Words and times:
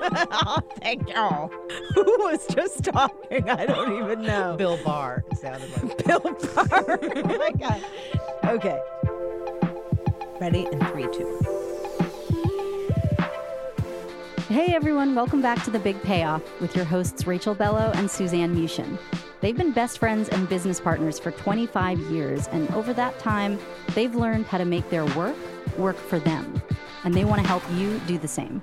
oh, 0.30 0.60
thank 0.80 1.08
y'all. 1.08 1.48
Who 1.94 2.04
was 2.20 2.46
just 2.46 2.84
talking? 2.84 3.50
I 3.50 3.66
don't 3.66 4.04
even 4.04 4.22
know. 4.22 4.54
Bill 4.56 4.78
Barr 4.84 5.24
sounded 5.34 5.70
like 5.82 6.04
Bill 6.04 6.20
Barr. 6.20 6.98
oh 7.02 7.38
my 7.38 7.50
God. 7.58 7.84
Okay. 8.44 8.80
Ready 10.40 10.66
in 10.66 10.78
three, 10.86 11.08
two. 11.12 11.38
Hey 14.48 14.72
everyone, 14.72 15.14
welcome 15.14 15.42
back 15.42 15.62
to 15.64 15.70
The 15.70 15.80
Big 15.80 16.00
Payoff 16.02 16.42
with 16.60 16.76
your 16.76 16.84
hosts 16.84 17.26
Rachel 17.26 17.54
Bellow 17.54 17.90
and 17.96 18.08
Suzanne 18.08 18.54
Muchin. 18.54 18.98
They've 19.40 19.56
been 19.56 19.72
best 19.72 19.98
friends 19.98 20.28
and 20.28 20.48
business 20.48 20.80
partners 20.80 21.18
for 21.18 21.32
25 21.32 21.98
years, 22.10 22.46
and 22.48 22.70
over 22.70 22.92
that 22.94 23.18
time, 23.18 23.58
they've 23.94 24.14
learned 24.14 24.46
how 24.46 24.58
to 24.58 24.64
make 24.64 24.88
their 24.90 25.06
work 25.16 25.36
work 25.76 25.96
for 25.96 26.18
them. 26.18 26.62
And 27.04 27.14
they 27.14 27.24
want 27.24 27.42
to 27.42 27.48
help 27.48 27.62
you 27.72 27.98
do 28.06 28.16
the 28.16 28.28
same. 28.28 28.62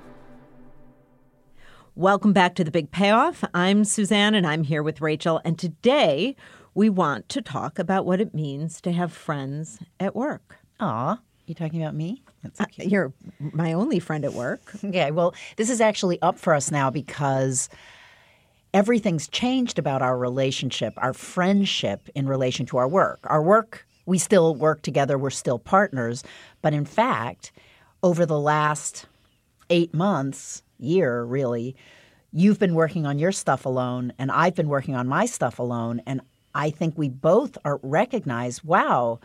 Welcome 1.98 2.34
back 2.34 2.54
to 2.56 2.62
the 2.62 2.70
Big 2.70 2.90
Payoff. 2.90 3.42
I'm 3.54 3.82
Suzanne 3.82 4.34
and 4.34 4.46
I'm 4.46 4.64
here 4.64 4.82
with 4.82 5.00
Rachel. 5.00 5.40
And 5.46 5.58
today 5.58 6.36
we 6.74 6.90
want 6.90 7.30
to 7.30 7.40
talk 7.40 7.78
about 7.78 8.04
what 8.04 8.20
it 8.20 8.34
means 8.34 8.82
to 8.82 8.92
have 8.92 9.14
friends 9.14 9.78
at 9.98 10.14
work. 10.14 10.58
Aw, 10.78 11.18
you 11.46 11.54
talking 11.54 11.80
about 11.82 11.94
me? 11.94 12.22
That's 12.42 12.60
Uh, 12.60 12.66
you're 12.76 13.14
my 13.40 13.72
only 13.72 13.98
friend 13.98 14.26
at 14.26 14.34
work. 14.34 14.60
Okay, 14.84 15.10
well, 15.10 15.34
this 15.56 15.70
is 15.70 15.80
actually 15.80 16.20
up 16.20 16.38
for 16.38 16.52
us 16.52 16.70
now 16.70 16.90
because 16.90 17.70
everything's 18.74 19.26
changed 19.26 19.78
about 19.78 20.02
our 20.02 20.18
relationship, 20.18 20.92
our 20.98 21.14
friendship 21.14 22.10
in 22.14 22.28
relation 22.28 22.66
to 22.66 22.76
our 22.76 22.86
work. 22.88 23.20
Our 23.24 23.42
work, 23.42 23.86
we 24.04 24.18
still 24.18 24.54
work 24.54 24.82
together, 24.82 25.16
we're 25.16 25.30
still 25.30 25.58
partners. 25.58 26.22
But 26.60 26.74
in 26.74 26.84
fact, 26.84 27.52
over 28.02 28.26
the 28.26 28.38
last 28.38 29.06
eight 29.70 29.94
months, 29.94 30.62
year 30.78 31.24
really, 31.24 31.76
you've 32.32 32.58
been 32.58 32.74
working 32.74 33.06
on 33.06 33.18
your 33.18 33.32
stuff 33.32 33.64
alone, 33.64 34.12
and 34.18 34.30
I've 34.30 34.54
been 34.54 34.68
working 34.68 34.94
on 34.94 35.06
my 35.08 35.26
stuff 35.26 35.58
alone. 35.58 36.02
And 36.06 36.20
I 36.54 36.70
think 36.70 36.96
we 36.96 37.08
both 37.08 37.56
are 37.64 37.78
recognize, 37.82 38.62
wow, 38.64 39.20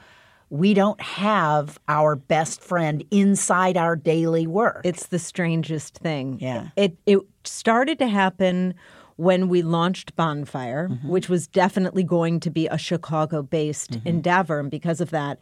we 0.49 0.73
don't 0.73 0.99
have 1.01 1.79
our 1.87 2.15
best 2.15 2.61
friend 2.61 3.03
inside 3.09 3.77
our 3.77 3.95
daily 3.95 4.47
work. 4.47 4.81
It's 4.83 5.07
the 5.07 5.19
strangest 5.19 5.97
thing. 5.97 6.39
Yeah. 6.41 6.69
It 6.75 6.97
it 7.05 7.19
started 7.43 7.99
to 7.99 8.07
happen 8.07 8.73
when 9.15 9.49
we 9.49 9.61
launched 9.61 10.15
Bonfire, 10.15 10.89
Mm-hmm. 10.89 11.07
which 11.07 11.29
was 11.29 11.47
definitely 11.47 12.03
going 12.03 12.39
to 12.41 12.49
be 12.49 12.67
a 12.67 12.77
Chicago-based 12.77 13.99
endeavor, 14.03 14.59
and 14.59 14.71
because 14.71 14.99
of 14.99 15.11
that, 15.11 15.37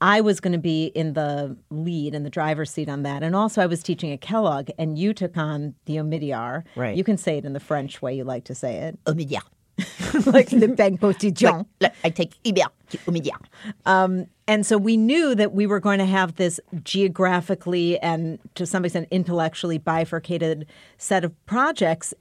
I 0.00 0.20
was 0.20 0.40
going 0.40 0.52
to 0.52 0.58
be 0.58 0.86
in 0.86 1.14
the 1.14 1.56
lead 1.70 2.14
in 2.14 2.22
the 2.22 2.30
driver's 2.30 2.70
seat 2.70 2.88
on 2.88 3.02
that, 3.04 3.22
and 3.22 3.34
also 3.34 3.62
I 3.62 3.66
was 3.66 3.82
teaching 3.82 4.12
at 4.12 4.20
Kellogg, 4.20 4.70
and 4.78 4.98
you 4.98 5.14
took 5.14 5.36
on 5.36 5.74
the 5.86 5.96
Omidyar. 5.96 6.64
Right. 6.76 6.96
You 6.96 7.04
can 7.04 7.16
say 7.16 7.38
it 7.38 7.44
in 7.44 7.52
the 7.54 7.60
French 7.60 8.02
way 8.02 8.14
you 8.14 8.24
like 8.24 8.44
to 8.44 8.54
say 8.54 8.76
it, 8.76 8.98
yeah. 9.16 9.40
like 10.26 10.48
the 10.48 10.68
Bank 10.68 11.00
Postillon. 11.00 11.66
I 12.04 12.10
take 12.10 12.34
Uber 12.44 12.62
to 12.90 12.98
Umidia. 12.98 13.36
Um, 13.84 14.26
and 14.48 14.64
so 14.64 14.78
we 14.78 14.96
knew 14.96 15.34
that 15.34 15.52
we 15.52 15.66
were 15.66 15.80
going 15.80 15.98
to 15.98 16.06
have 16.06 16.36
this 16.36 16.58
geographically 16.82 17.98
and 17.98 18.38
to 18.54 18.64
some 18.64 18.84
extent 18.84 19.08
intellectually 19.10 19.78
bifurcated 19.78 20.66
set 20.98 21.24
of 21.24 21.46
projects. 21.46 22.14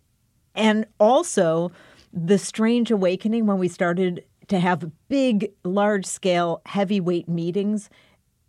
And 0.54 0.86
also 1.00 1.72
the 2.12 2.38
strange 2.38 2.92
awakening 2.92 3.46
when 3.46 3.58
we 3.58 3.68
started 3.68 4.24
to 4.48 4.60
have 4.60 4.90
big, 5.08 5.52
large 5.64 6.06
scale, 6.06 6.62
heavyweight 6.66 7.28
meetings, 7.28 7.90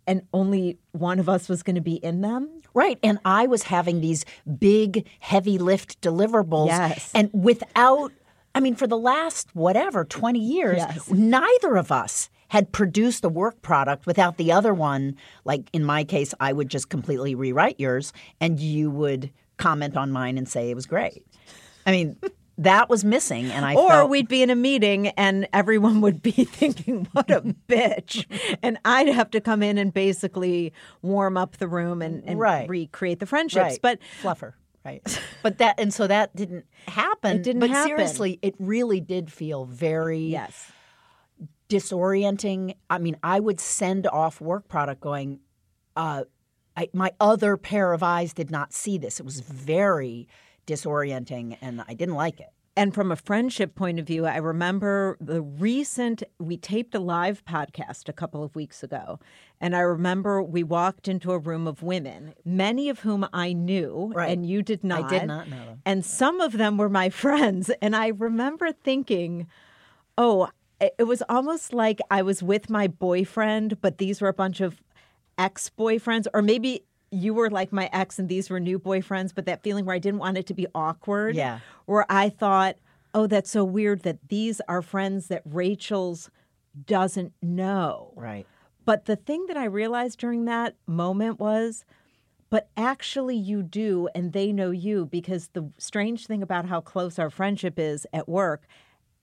and 0.05 0.21
only 0.33 0.77
one 0.93 1.19
of 1.19 1.27
us 1.27 1.49
was 1.49 1.63
going 1.63 1.75
to 1.75 1.81
be 1.81 1.95
in 1.95 2.21
them. 2.21 2.49
Right. 2.73 2.97
And 3.03 3.19
I 3.25 3.47
was 3.47 3.63
having 3.63 4.01
these 4.01 4.23
big, 4.59 5.07
heavy 5.19 5.57
lift 5.57 5.99
deliverables. 6.01 6.67
Yes. 6.67 7.11
And 7.13 7.29
without, 7.33 8.11
I 8.55 8.59
mean, 8.59 8.75
for 8.75 8.87
the 8.87 8.97
last 8.97 9.53
whatever, 9.55 10.05
20 10.05 10.39
years, 10.39 10.77
Yes. 10.77 11.09
neither 11.09 11.75
of 11.75 11.91
us 11.91 12.29
had 12.49 12.71
produced 12.71 13.25
a 13.25 13.29
work 13.29 13.61
product 13.61 14.05
without 14.05 14.37
the 14.37 14.51
other 14.51 14.73
one. 14.73 15.15
Like 15.43 15.69
in 15.73 15.83
my 15.83 16.03
case, 16.05 16.33
I 16.39 16.53
would 16.53 16.69
just 16.69 16.89
completely 16.89 17.35
rewrite 17.35 17.79
yours 17.79 18.13
and 18.39 18.59
you 18.59 18.89
would 18.91 19.31
comment 19.57 19.97
on 19.97 20.11
mine 20.11 20.37
and 20.37 20.47
say 20.47 20.69
it 20.69 20.75
was 20.75 20.85
great. 20.85 21.25
I 21.85 21.91
mean, 21.91 22.17
that 22.57 22.89
was 22.89 23.05
missing. 23.05 23.51
And 23.51 23.65
I 23.65 23.75
or 23.75 23.89
felt, 23.89 24.09
we'd 24.09 24.27
be 24.27 24.41
in 24.41 24.49
a 24.49 24.55
meeting 24.55 25.07
and 25.09 25.47
everyone 25.53 26.01
would 26.01 26.21
be 26.21 26.31
thinking, 26.31 27.07
what 27.11 27.29
a 27.29 27.41
bitch. 27.41 28.25
And 28.63 28.77
I'd 28.83 29.07
have 29.09 29.29
to 29.31 29.41
come 29.41 29.61
in 29.61 29.77
and 29.77 29.93
basically 29.93 30.73
warm 31.01 31.37
up 31.37 31.57
the 31.57 31.67
room 31.67 32.01
and, 32.01 32.23
and 32.25 32.39
Right. 32.39 32.67
recreate 32.69 33.19
the 33.19 33.25
friendships. 33.25 33.63
Right. 33.63 33.79
But 33.81 33.99
fluffer. 34.21 34.53
Right. 34.83 35.21
But 35.43 35.57
that 35.57 35.79
and 35.79 35.93
so 35.93 36.07
that 36.07 36.33
didn't 36.35 36.65
happen. 36.87 37.37
It 37.37 37.43
didn't 37.43 37.59
but 37.59 37.69
happen. 37.69 37.89
seriously, 37.89 38.39
it 38.41 38.55
really 38.57 39.01
did 39.01 39.31
feel 39.31 39.65
very 39.65 40.19
yes. 40.19 40.71
disorienting. 41.67 42.75
I 42.89 42.97
mean, 42.97 43.17
I 43.21 43.39
would 43.39 43.59
send 43.59 44.07
off 44.07 44.39
work 44.39 44.67
product 44.67 45.01
going, 45.01 45.39
uh, 45.95 46.23
I, 46.75 46.89
my 46.93 47.11
other 47.19 47.57
pair 47.57 47.91
of 47.91 48.01
eyes 48.03 48.33
did 48.33 48.49
not 48.49 48.71
see 48.71 48.97
this. 48.97 49.19
It 49.19 49.25
was 49.25 49.41
very 49.41 50.27
disorienting 50.67 51.57
and 51.61 51.83
I 51.87 51.93
didn't 51.95 52.15
like 52.15 52.39
it. 52.39 52.49
And 52.75 52.93
from 52.93 53.11
a 53.11 53.15
friendship 53.15 53.73
point 53.73 53.97
of 53.99 54.05
view, 54.05 54.27
I 54.27 54.37
remember 54.37 55.17
the 55.19 55.41
recent, 55.41 56.21
we 56.37 56.57
taped 56.57 56.93
a 56.93 56.99
live 56.99 57.43
podcast 57.43 58.07
a 58.07 58.13
couple 58.13 58.43
of 58.43 58.55
weeks 58.55 58.83
ago. 58.83 59.19
And 59.59 59.75
I 59.75 59.79
remember 59.79 60.43
we 60.43 60.61
walked 60.61 61.07
into 61.07 61.31
a 61.31 61.39
room 61.39 61.65
of 61.65 61.81
women, 61.81 62.35
many 62.45 62.87
of 62.89 62.99
whom 62.99 63.25
I 63.33 63.53
knew, 63.53 64.11
Right. 64.13 64.29
and 64.29 64.45
you 64.45 64.61
did 64.61 64.83
not. 64.83 65.05
I 65.11 65.19
did 65.19 65.27
not 65.27 65.49
know 65.49 65.65
them. 65.65 65.81
And 65.87 66.05
some 66.05 66.39
of 66.39 66.51
them 66.53 66.77
were 66.77 66.89
my 66.89 67.09
friends. 67.23 67.71
And 67.81 67.95
I 67.95 68.09
remember 68.09 68.71
thinking, 68.71 69.47
oh, 70.15 70.49
it 70.79 70.93
it 70.99 71.05
was 71.05 71.23
almost 71.27 71.73
like 71.73 71.99
I 72.11 72.21
was 72.21 72.43
with 72.43 72.69
my 72.69 72.85
boyfriend, 72.87 73.81
but 73.81 73.97
these 73.97 74.21
were 74.21 74.27
a 74.27 74.33
bunch 74.33 74.61
of 74.61 74.83
ex 75.39 75.71
boyfriends, 75.75 76.27
or 76.35 76.43
maybe 76.43 76.83
you 77.11 77.33
were 77.33 77.49
like 77.49 77.71
my 77.71 77.89
ex 77.93 78.19
and 78.19 78.29
these 78.29 78.49
were 78.49 78.59
new 78.59 78.79
boyfriends, 78.79 79.33
but 79.33 79.45
that 79.45 79.63
feeling 79.63 79.85
where 79.85 79.95
I 79.95 79.99
didn't 79.99 80.19
want 80.19 80.37
it 80.37 80.47
to 80.47 80.53
be 80.53 80.67
awkward. 80.75 81.35
Yeah. 81.35 81.59
Where 81.85 82.05
I 82.09 82.29
thought, 82.29 82.77
oh, 83.13 83.27
that's 83.27 83.49
so 83.49 83.63
weird 83.63 84.03
that 84.03 84.29
these 84.29 84.61
are 84.67 84.81
friends 84.81 85.27
that 85.27 85.41
Rachel's 85.45 86.29
doesn't 86.85 87.33
know. 87.41 88.13
Right. 88.15 88.45
But 88.85 89.05
the 89.05 89.15
thing 89.15 89.45
that 89.47 89.57
I 89.57 89.65
realized 89.65 90.19
during 90.19 90.45
that 90.45 90.75
moment 90.85 91.39
was, 91.39 91.85
but 92.49 92.69
actually 92.77 93.35
you 93.35 93.63
do, 93.63 94.07
and 94.15 94.31
they 94.31 94.53
know 94.53 94.71
you 94.71 95.05
because 95.05 95.49
the 95.49 95.71
strange 95.77 96.27
thing 96.27 96.41
about 96.41 96.65
how 96.65 96.79
close 96.79 97.19
our 97.19 97.29
friendship 97.29 97.77
is 97.77 98.07
at 98.13 98.29
work, 98.29 98.65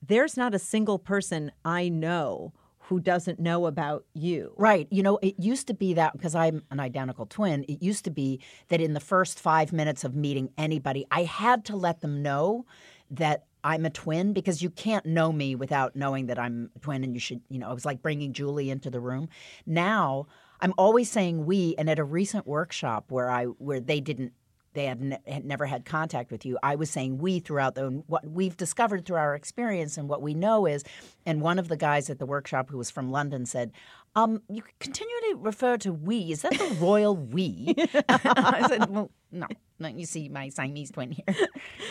there's 0.03 0.37
not 0.37 0.55
a 0.55 0.59
single 0.59 0.99
person 0.99 1.51
I 1.65 1.89
know 1.89 2.53
who 2.89 3.01
doesn't 3.01 3.41
know 3.41 3.67
about 3.67 4.05
you. 4.13 4.53
Right. 4.59 4.87
You 4.91 5.03
know, 5.03 5.19
it 5.23 5.35
used 5.39 5.67
to 5.69 5.75
be 5.75 5.95
that 5.95 6.13
because 6.13 6.35
I'm 6.35 6.63
an 6.71 6.81
identical 6.81 7.25
twin, 7.25 7.65
it 7.65 7.83
used 7.83 8.05
to 8.05 8.11
be 8.11 8.41
that 8.69 8.81
in 8.81 8.93
the 8.93 9.01
first 9.01 9.41
five 9.41 9.73
minutes 9.73 10.05
of 10.05 10.15
meeting 10.15 10.51
anybody, 10.59 11.07
I 11.11 11.23
had 11.23 11.65
to 11.67 11.77
let 11.77 12.03
them 12.03 12.23
know 12.23 12.67
that 13.11 13.47
I'm 13.63 13.87
a 13.87 13.91
twin 13.91 14.35
because 14.35 14.63
you 14.63 14.69
can't 14.69 15.07
know 15.07 15.33
me 15.33 15.55
without 15.55 15.97
knowing 15.97 16.27
that 16.27 16.39
I'm 16.39 16.71
a 16.77 16.79
twin 16.81 17.03
and 17.05 17.15
you 17.15 17.21
should, 17.21 17.41
you 17.49 17.59
know, 17.59 17.71
it 17.71 17.75
was 17.75 17.87
like 17.87 18.03
bringing 18.03 18.35
Julie 18.35 18.69
into 18.69 18.91
the 18.91 19.01
room. 19.01 19.31
Now, 19.65 20.27
I'm 20.61 20.75
always 20.77 21.11
saying 21.11 21.47
we 21.47 21.75
and 21.79 21.89
at 21.89 21.99
a 21.99 22.05
recent 22.05 22.47
workshop 22.47 23.07
where 23.11 23.31
I 23.31 23.45
where 23.45 23.81
they 23.81 24.01
didn't 24.01 24.33
they 24.75 24.87
had, 24.87 25.01
ne- 25.01 25.19
had 25.27 25.45
never 25.45 25.67
had 25.67 25.85
contact 25.85 26.31
with 26.31 26.45
you. 26.45 26.59
I 26.63 26.75
was 26.75 26.91
saying 26.91 27.19
we 27.19 27.41
throughout 27.41 27.75
the 27.75 28.03
what 28.07 28.29
we've 28.29 28.57
discovered 28.57 29.05
through 29.07 29.17
our 29.17 29.35
experience 29.35 29.97
and 29.97 30.09
what 30.09 30.21
we 30.23 30.35
know 30.35 30.67
is, 30.67 30.85
and 31.25 31.41
one 31.41 31.59
of 31.59 31.69
the 31.69 31.77
guys 31.77 32.11
at 32.11 32.19
the 32.19 32.27
workshop 32.27 32.71
who 32.71 32.79
was 32.79 32.91
from 32.91 33.11
London 33.11 33.47
said, 33.47 33.73
um, 34.17 34.43
"You 34.49 34.63
continually 34.81 35.35
refer 35.35 35.77
to 35.79 35.93
we. 35.93 36.33
Is 36.33 36.43
that 36.43 36.53
the 36.53 36.77
royal 36.81 37.17
we?" 37.17 37.75
I 38.09 38.67
said, 38.69 38.91
"Well, 38.91 39.11
no, 39.33 39.47
no. 39.79 39.89
You 39.89 40.07
see 40.07 40.29
my 40.29 40.49
Siamese 40.51 40.91
twin 40.91 41.13
here." 41.13 41.37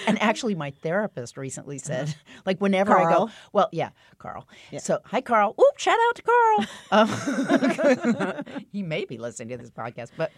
And 0.08 0.22
actually, 0.22 0.56
my 0.56 0.72
therapist 0.72 1.38
recently 1.38 1.78
said, 1.78 2.14
like, 2.46 2.60
whenever 2.60 2.98
I 2.98 3.12
go, 3.12 3.30
well, 3.52 3.70
yeah, 3.72 3.90
Carl. 4.18 4.48
So, 4.80 5.00
hi, 5.06 5.22
Carl. 5.22 5.56
Oop, 5.60 5.78
shout 5.78 5.98
out 6.10 6.16
to 6.16 6.22
Carl. 6.24 6.66
Um, 6.92 8.66
he 8.72 8.84
may 8.84 9.06
be 9.06 9.18
listening 9.18 9.50
to 9.50 9.58
this 9.58 9.72
podcast, 9.72 10.12
but 10.16 10.32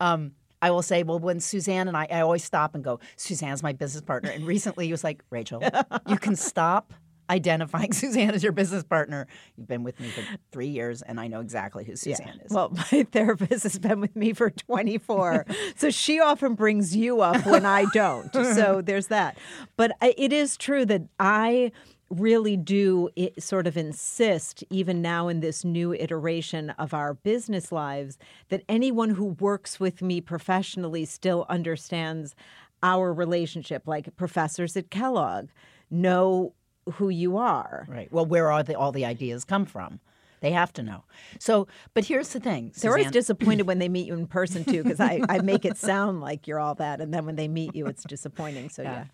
um, 0.00 0.32
I 0.62 0.70
will 0.70 0.82
say, 0.82 1.02
well, 1.02 1.18
when 1.18 1.40
Suzanne 1.40 1.88
and 1.88 1.96
I, 1.96 2.06
I 2.10 2.20
always 2.20 2.44
stop 2.44 2.74
and 2.74 2.84
go, 2.84 3.00
Suzanne's 3.16 3.62
my 3.62 3.72
business 3.72 4.02
partner. 4.02 4.30
And 4.30 4.46
recently 4.46 4.86
he 4.86 4.92
was 4.92 5.04
like, 5.04 5.22
Rachel, 5.30 5.62
you 6.06 6.16
can 6.16 6.36
stop 6.50 6.92
identifying 7.30 7.92
Suzanne 7.94 8.34
as 8.34 8.42
your 8.42 8.52
business 8.52 8.82
partner. 8.82 9.26
You've 9.56 9.68
been 9.68 9.84
with 9.84 9.98
me 10.00 10.08
for 10.08 10.22
three 10.52 10.66
years, 10.68 11.00
and 11.00 11.18
I 11.18 11.28
know 11.28 11.40
exactly 11.40 11.84
who 11.84 11.96
Suzanne 11.96 12.40
is. 12.44 12.50
Well, 12.50 12.70
my 12.92 13.06
therapist 13.10 13.62
has 13.62 13.78
been 13.78 14.00
with 14.00 14.16
me 14.16 14.32
for 14.32 14.50
24. 14.50 15.46
so 15.76 15.90
she 15.90 16.20
often 16.20 16.54
brings 16.54 16.94
you 16.94 17.20
up 17.22 17.46
when 17.46 17.64
I 17.64 17.86
don't. 17.94 18.32
So 18.32 18.82
there's 18.82 19.06
that. 19.06 19.38
But 19.76 19.92
uh, 20.02 20.12
it 20.18 20.32
is 20.32 20.56
true 20.56 20.84
that 20.86 21.02
I 21.18 21.72
really 22.10 22.56
do 22.56 23.08
sort 23.38 23.66
of 23.66 23.76
insist, 23.76 24.64
even 24.68 25.00
now 25.00 25.28
in 25.28 25.40
this 25.40 25.64
new 25.64 25.94
iteration 25.94 26.70
of 26.70 26.92
our 26.92 27.14
business 27.14 27.70
lives, 27.70 28.18
that 28.48 28.62
anyone 28.68 29.10
who 29.10 29.26
works 29.26 29.78
with 29.78 30.02
me 30.02 30.20
professionally 30.20 31.04
still 31.04 31.46
understands 31.48 32.34
our 32.82 33.12
relationship. 33.12 33.86
Like 33.86 34.14
professors 34.16 34.76
at 34.76 34.90
Kellogg 34.90 35.48
know 35.90 36.52
who 36.94 37.08
you 37.08 37.36
are. 37.36 37.86
right. 37.88 38.12
Well, 38.12 38.26
where 38.26 38.50
are 38.50 38.62
the, 38.62 38.76
all 38.76 38.90
the 38.90 39.04
ideas 39.04 39.44
come 39.44 39.64
from? 39.64 40.00
They 40.40 40.52
have 40.52 40.72
to 40.74 40.82
know. 40.82 41.04
So, 41.38 41.68
but 41.92 42.06
here's 42.06 42.30
the 42.30 42.40
thing. 42.40 42.72
They're 42.80 42.92
always 42.92 43.10
disappointed 43.10 43.66
when 43.66 43.78
they 43.78 43.90
meet 43.90 44.06
you 44.06 44.14
in 44.14 44.26
person 44.38 44.64
too, 44.64 44.82
because 44.82 44.98
I, 44.98 45.20
I 45.28 45.40
make 45.40 45.64
it 45.64 45.76
sound 45.76 46.22
like 46.22 46.48
you're 46.48 46.58
all 46.58 46.74
that, 46.76 47.00
and 47.00 47.12
then 47.12 47.26
when 47.26 47.36
they 47.36 47.46
meet 47.46 47.74
you, 47.74 47.86
it's 47.86 48.02
disappointing. 48.04 48.70
So 48.70 48.82
yeah, 48.82 49.04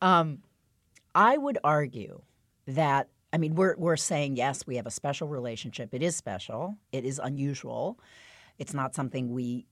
um, 0.00 0.38
I 1.16 1.38
would 1.38 1.58
argue 1.64 2.20
that 2.66 3.08
I 3.32 3.38
mean 3.38 3.54
we're 3.54 3.74
we're 3.76 3.96
saying 3.96 4.36
yes, 4.36 4.66
we 4.66 4.76
have 4.76 4.86
a 4.86 4.90
special 4.90 5.26
relationship. 5.26 5.94
It 5.94 6.02
is 6.02 6.14
special. 6.14 6.76
It 6.92 7.04
is 7.04 7.18
unusual. 7.22 7.98
It's 8.58 8.74
not 8.74 8.94
something 8.94 9.32
we 9.32 9.66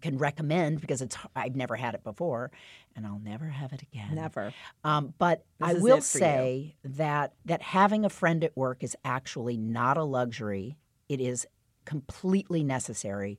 can 0.00 0.18
recommend 0.18 0.80
because 0.80 1.02
it's 1.02 1.16
I've 1.36 1.56
never 1.56 1.76
had 1.76 1.94
it 1.94 2.04
before, 2.04 2.50
and 2.96 3.06
I'll 3.06 3.20
never 3.20 3.46
have 3.46 3.72
it 3.72 3.82
again. 3.82 4.14
never. 4.14 4.52
Um, 4.84 5.14
but 5.18 5.44
I 5.60 5.74
will 5.74 6.00
for 6.00 6.18
you. 6.18 6.24
say 6.24 6.76
that 6.84 7.34
that 7.44 7.60
having 7.60 8.04
a 8.04 8.10
friend 8.10 8.42
at 8.42 8.56
work 8.56 8.82
is 8.82 8.96
actually 9.04 9.56
not 9.56 9.98
a 9.98 10.04
luxury. 10.04 10.78
It 11.08 11.20
is 11.20 11.46
completely 11.84 12.62
necessary 12.62 13.38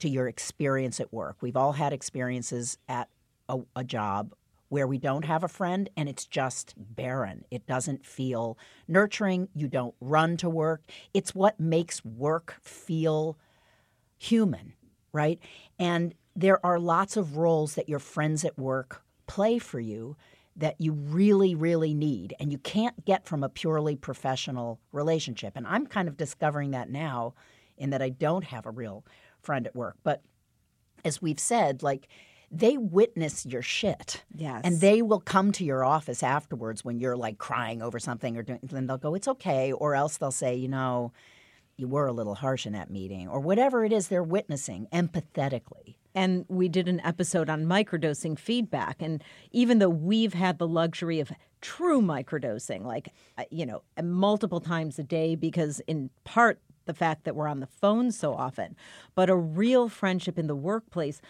to 0.00 0.08
your 0.08 0.28
experience 0.28 1.00
at 1.00 1.12
work. 1.12 1.36
We've 1.40 1.56
all 1.56 1.72
had 1.72 1.92
experiences 1.92 2.78
at 2.88 3.08
a, 3.48 3.58
a 3.76 3.84
job 3.84 4.34
where 4.70 4.86
we 4.86 4.98
don't 4.98 5.26
have 5.26 5.44
a 5.44 5.48
friend 5.48 5.90
and 5.96 6.08
it's 6.08 6.24
just 6.24 6.74
barren. 6.78 7.44
It 7.50 7.66
doesn't 7.66 8.06
feel 8.06 8.56
nurturing. 8.88 9.48
You 9.54 9.68
don't 9.68 9.94
run 10.00 10.36
to 10.38 10.48
work. 10.48 10.82
It's 11.12 11.34
what 11.34 11.60
makes 11.60 12.04
work 12.04 12.56
feel 12.62 13.36
human, 14.16 14.72
right? 15.12 15.38
And 15.78 16.14
there 16.34 16.64
are 16.64 16.78
lots 16.78 17.16
of 17.16 17.36
roles 17.36 17.74
that 17.74 17.88
your 17.88 17.98
friends 17.98 18.44
at 18.44 18.58
work 18.58 19.02
play 19.26 19.58
for 19.58 19.80
you 19.80 20.16
that 20.56 20.80
you 20.80 20.92
really, 20.92 21.54
really 21.54 21.94
need, 21.94 22.34
and 22.38 22.52
you 22.52 22.58
can't 22.58 23.04
get 23.04 23.24
from 23.24 23.42
a 23.42 23.48
purely 23.48 23.96
professional 23.96 24.78
relationship. 24.92 25.56
And 25.56 25.66
I'm 25.66 25.86
kind 25.86 26.06
of 26.06 26.16
discovering 26.16 26.72
that 26.72 26.90
now 26.90 27.34
in 27.76 27.90
that 27.90 28.02
I 28.02 28.10
don't 28.10 28.44
have 28.44 28.66
a 28.66 28.70
real 28.70 29.04
friend 29.42 29.66
at 29.66 29.74
work. 29.74 29.96
But 30.02 30.22
as 31.04 31.22
we've 31.22 31.40
said, 31.40 31.82
like, 31.82 32.08
they 32.50 32.76
witness 32.76 33.46
your 33.46 33.62
shit. 33.62 34.24
Yes. 34.34 34.62
And 34.64 34.80
they 34.80 35.02
will 35.02 35.20
come 35.20 35.52
to 35.52 35.64
your 35.64 35.84
office 35.84 36.22
afterwards 36.22 36.84
when 36.84 36.98
you're 36.98 37.16
like 37.16 37.38
crying 37.38 37.80
over 37.80 37.98
something 37.98 38.36
or 38.36 38.42
doing, 38.42 38.60
then 38.62 38.86
they'll 38.86 38.98
go, 38.98 39.14
it's 39.14 39.28
okay. 39.28 39.72
Or 39.72 39.94
else 39.94 40.16
they'll 40.16 40.32
say, 40.32 40.56
you 40.56 40.68
know, 40.68 41.12
you 41.76 41.88
were 41.88 42.06
a 42.06 42.12
little 42.12 42.34
harsh 42.34 42.66
in 42.66 42.72
that 42.74 42.90
meeting 42.90 43.28
or 43.28 43.40
whatever 43.40 43.84
it 43.84 43.92
is 43.92 44.08
they're 44.08 44.22
witnessing 44.22 44.86
empathetically. 44.92 45.96
And 46.14 46.44
we 46.48 46.68
did 46.68 46.88
an 46.88 47.00
episode 47.04 47.48
on 47.48 47.66
microdosing 47.66 48.36
feedback. 48.38 49.00
And 49.00 49.22
even 49.52 49.78
though 49.78 49.88
we've 49.88 50.34
had 50.34 50.58
the 50.58 50.66
luxury 50.66 51.20
of 51.20 51.30
true 51.60 52.02
microdosing, 52.02 52.84
like, 52.84 53.12
uh, 53.38 53.44
you 53.50 53.64
know, 53.64 53.82
multiple 54.02 54.60
times 54.60 54.98
a 54.98 55.04
day, 55.04 55.36
because 55.36 55.80
in 55.86 56.10
part, 56.24 56.60
the 56.90 56.94
fact 56.94 57.22
that 57.22 57.36
we're 57.36 57.46
on 57.46 57.60
the 57.60 57.68
phone 57.68 58.10
so 58.10 58.34
often, 58.34 58.74
but 59.14 59.30
a 59.30 59.36
real 59.36 59.88
friendship 59.88 60.36
in 60.36 60.48
the 60.48 60.56
workplace 60.56 61.20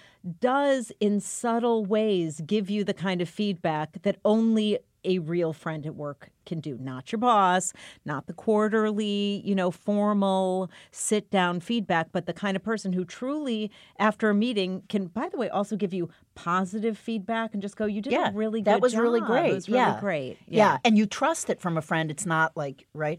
does, 0.40 0.90
in 1.00 1.20
subtle 1.20 1.84
ways, 1.84 2.40
give 2.46 2.70
you 2.70 2.82
the 2.82 2.94
kind 2.94 3.20
of 3.20 3.28
feedback 3.28 4.00
that 4.02 4.16
only 4.24 4.78
a 5.04 5.18
real 5.18 5.52
friend 5.52 5.86
at 5.86 5.94
work 5.94 6.30
can 6.46 6.60
do. 6.60 6.76
Not 6.78 7.12
your 7.12 7.18
boss, 7.18 7.72
not 8.04 8.26
the 8.26 8.32
quarterly, 8.32 9.42
you 9.44 9.54
know, 9.54 9.70
formal 9.70 10.70
sit 10.90 11.30
down 11.30 11.60
feedback, 11.60 12.08
but 12.12 12.26
the 12.26 12.32
kind 12.32 12.56
of 12.56 12.62
person 12.62 12.92
who 12.92 13.04
truly, 13.04 13.70
after 13.98 14.30
a 14.30 14.34
meeting, 14.34 14.82
can, 14.88 15.06
by 15.06 15.28
the 15.28 15.36
way, 15.36 15.48
also 15.48 15.76
give 15.76 15.94
you 15.94 16.10
positive 16.34 16.98
feedback 16.98 17.52
and 17.52 17.62
just 17.62 17.76
go, 17.76 17.86
"You 17.86 18.00
did 18.00 18.12
a 18.12 18.32
really 18.34 18.62
that 18.62 18.74
good 18.74 18.82
was 18.82 18.96
really 18.96 19.20
great. 19.20 19.52
Was 19.52 19.68
really 19.68 19.80
yeah. 19.80 20.00
great. 20.00 20.38
Yeah. 20.46 20.78
and 20.84 20.98
you 20.98 21.06
trust 21.06 21.50
it 21.50 21.60
from 21.60 21.76
a 21.76 21.82
friend. 21.82 22.10
It's 22.10 22.26
not 22.26 22.56
like 22.56 22.86
right, 22.94 23.18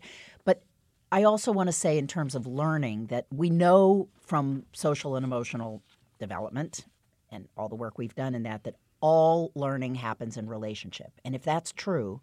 I 1.11 1.23
also 1.23 1.51
want 1.51 1.67
to 1.67 1.73
say 1.73 1.97
in 1.97 2.07
terms 2.07 2.35
of 2.35 2.47
learning 2.47 3.07
that 3.07 3.25
we 3.31 3.49
know 3.49 4.07
from 4.21 4.65
social 4.71 5.15
and 5.15 5.25
emotional 5.25 5.81
development 6.19 6.85
and 7.31 7.47
all 7.57 7.67
the 7.67 7.75
work 7.75 7.97
we've 7.97 8.15
done 8.15 8.33
in 8.35 8.43
that 8.43 8.63
that 8.63 8.75
all 9.01 9.51
learning 9.55 9.95
happens 9.95 10.37
in 10.37 10.47
relationship, 10.47 11.11
and 11.25 11.35
if 11.35 11.43
that's 11.43 11.71
true. 11.71 12.21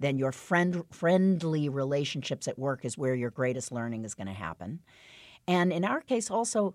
Then 0.00 0.16
your 0.16 0.30
friend 0.30 0.84
friendly 0.92 1.68
relationships 1.68 2.46
at 2.46 2.56
work 2.56 2.84
is 2.84 2.96
where 2.96 3.16
your 3.16 3.30
greatest 3.30 3.72
learning 3.72 4.04
is 4.04 4.14
going 4.14 4.28
to 4.28 4.32
happen. 4.32 4.78
And 5.48 5.72
in 5.72 5.84
our 5.84 6.00
case 6.00 6.30
also 6.30 6.74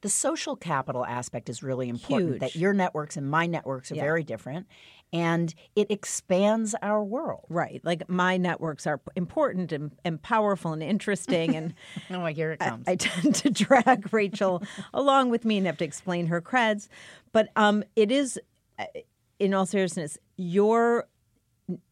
the 0.00 0.08
social 0.08 0.56
capital 0.56 1.04
aspect 1.04 1.48
is 1.48 1.62
really 1.62 1.88
important 1.88 2.40
that 2.40 2.56
your 2.56 2.72
networks 2.72 3.16
and 3.16 3.28
my 3.28 3.46
networks 3.46 3.90
are 3.90 3.96
very 3.96 4.22
different 4.22 4.66
and 5.12 5.54
it 5.74 5.90
expands 5.90 6.74
our 6.82 7.02
world 7.02 7.44
Right. 7.48 7.80
Like 7.84 8.08
my 8.08 8.36
networks 8.36 8.86
are 8.86 9.00
important 9.14 9.72
and, 9.72 9.92
and 10.04 10.20
powerful 10.20 10.72
and 10.72 10.82
interesting. 10.82 11.56
And 11.56 11.74
oh 12.10 12.26
here 12.26 12.52
it 12.52 12.60
comes 12.60 12.86
I 12.86 12.96
tend 12.96 13.34
to 13.36 13.50
drag 13.50 14.12
Rachel 14.12 14.62
along 14.92 15.30
with 15.30 15.44
me 15.44 15.58
and 15.58 15.66
have 15.66 15.78
to 15.78 15.84
explain 15.84 16.26
her 16.26 16.40
creds. 16.40 16.88
But 17.32 17.48
um, 17.56 17.84
it 17.94 18.10
is, 18.10 18.38
uh, 18.78 18.84
in 19.38 19.54
all 19.54 19.66
seriousness, 19.66 20.18
your 20.36 21.06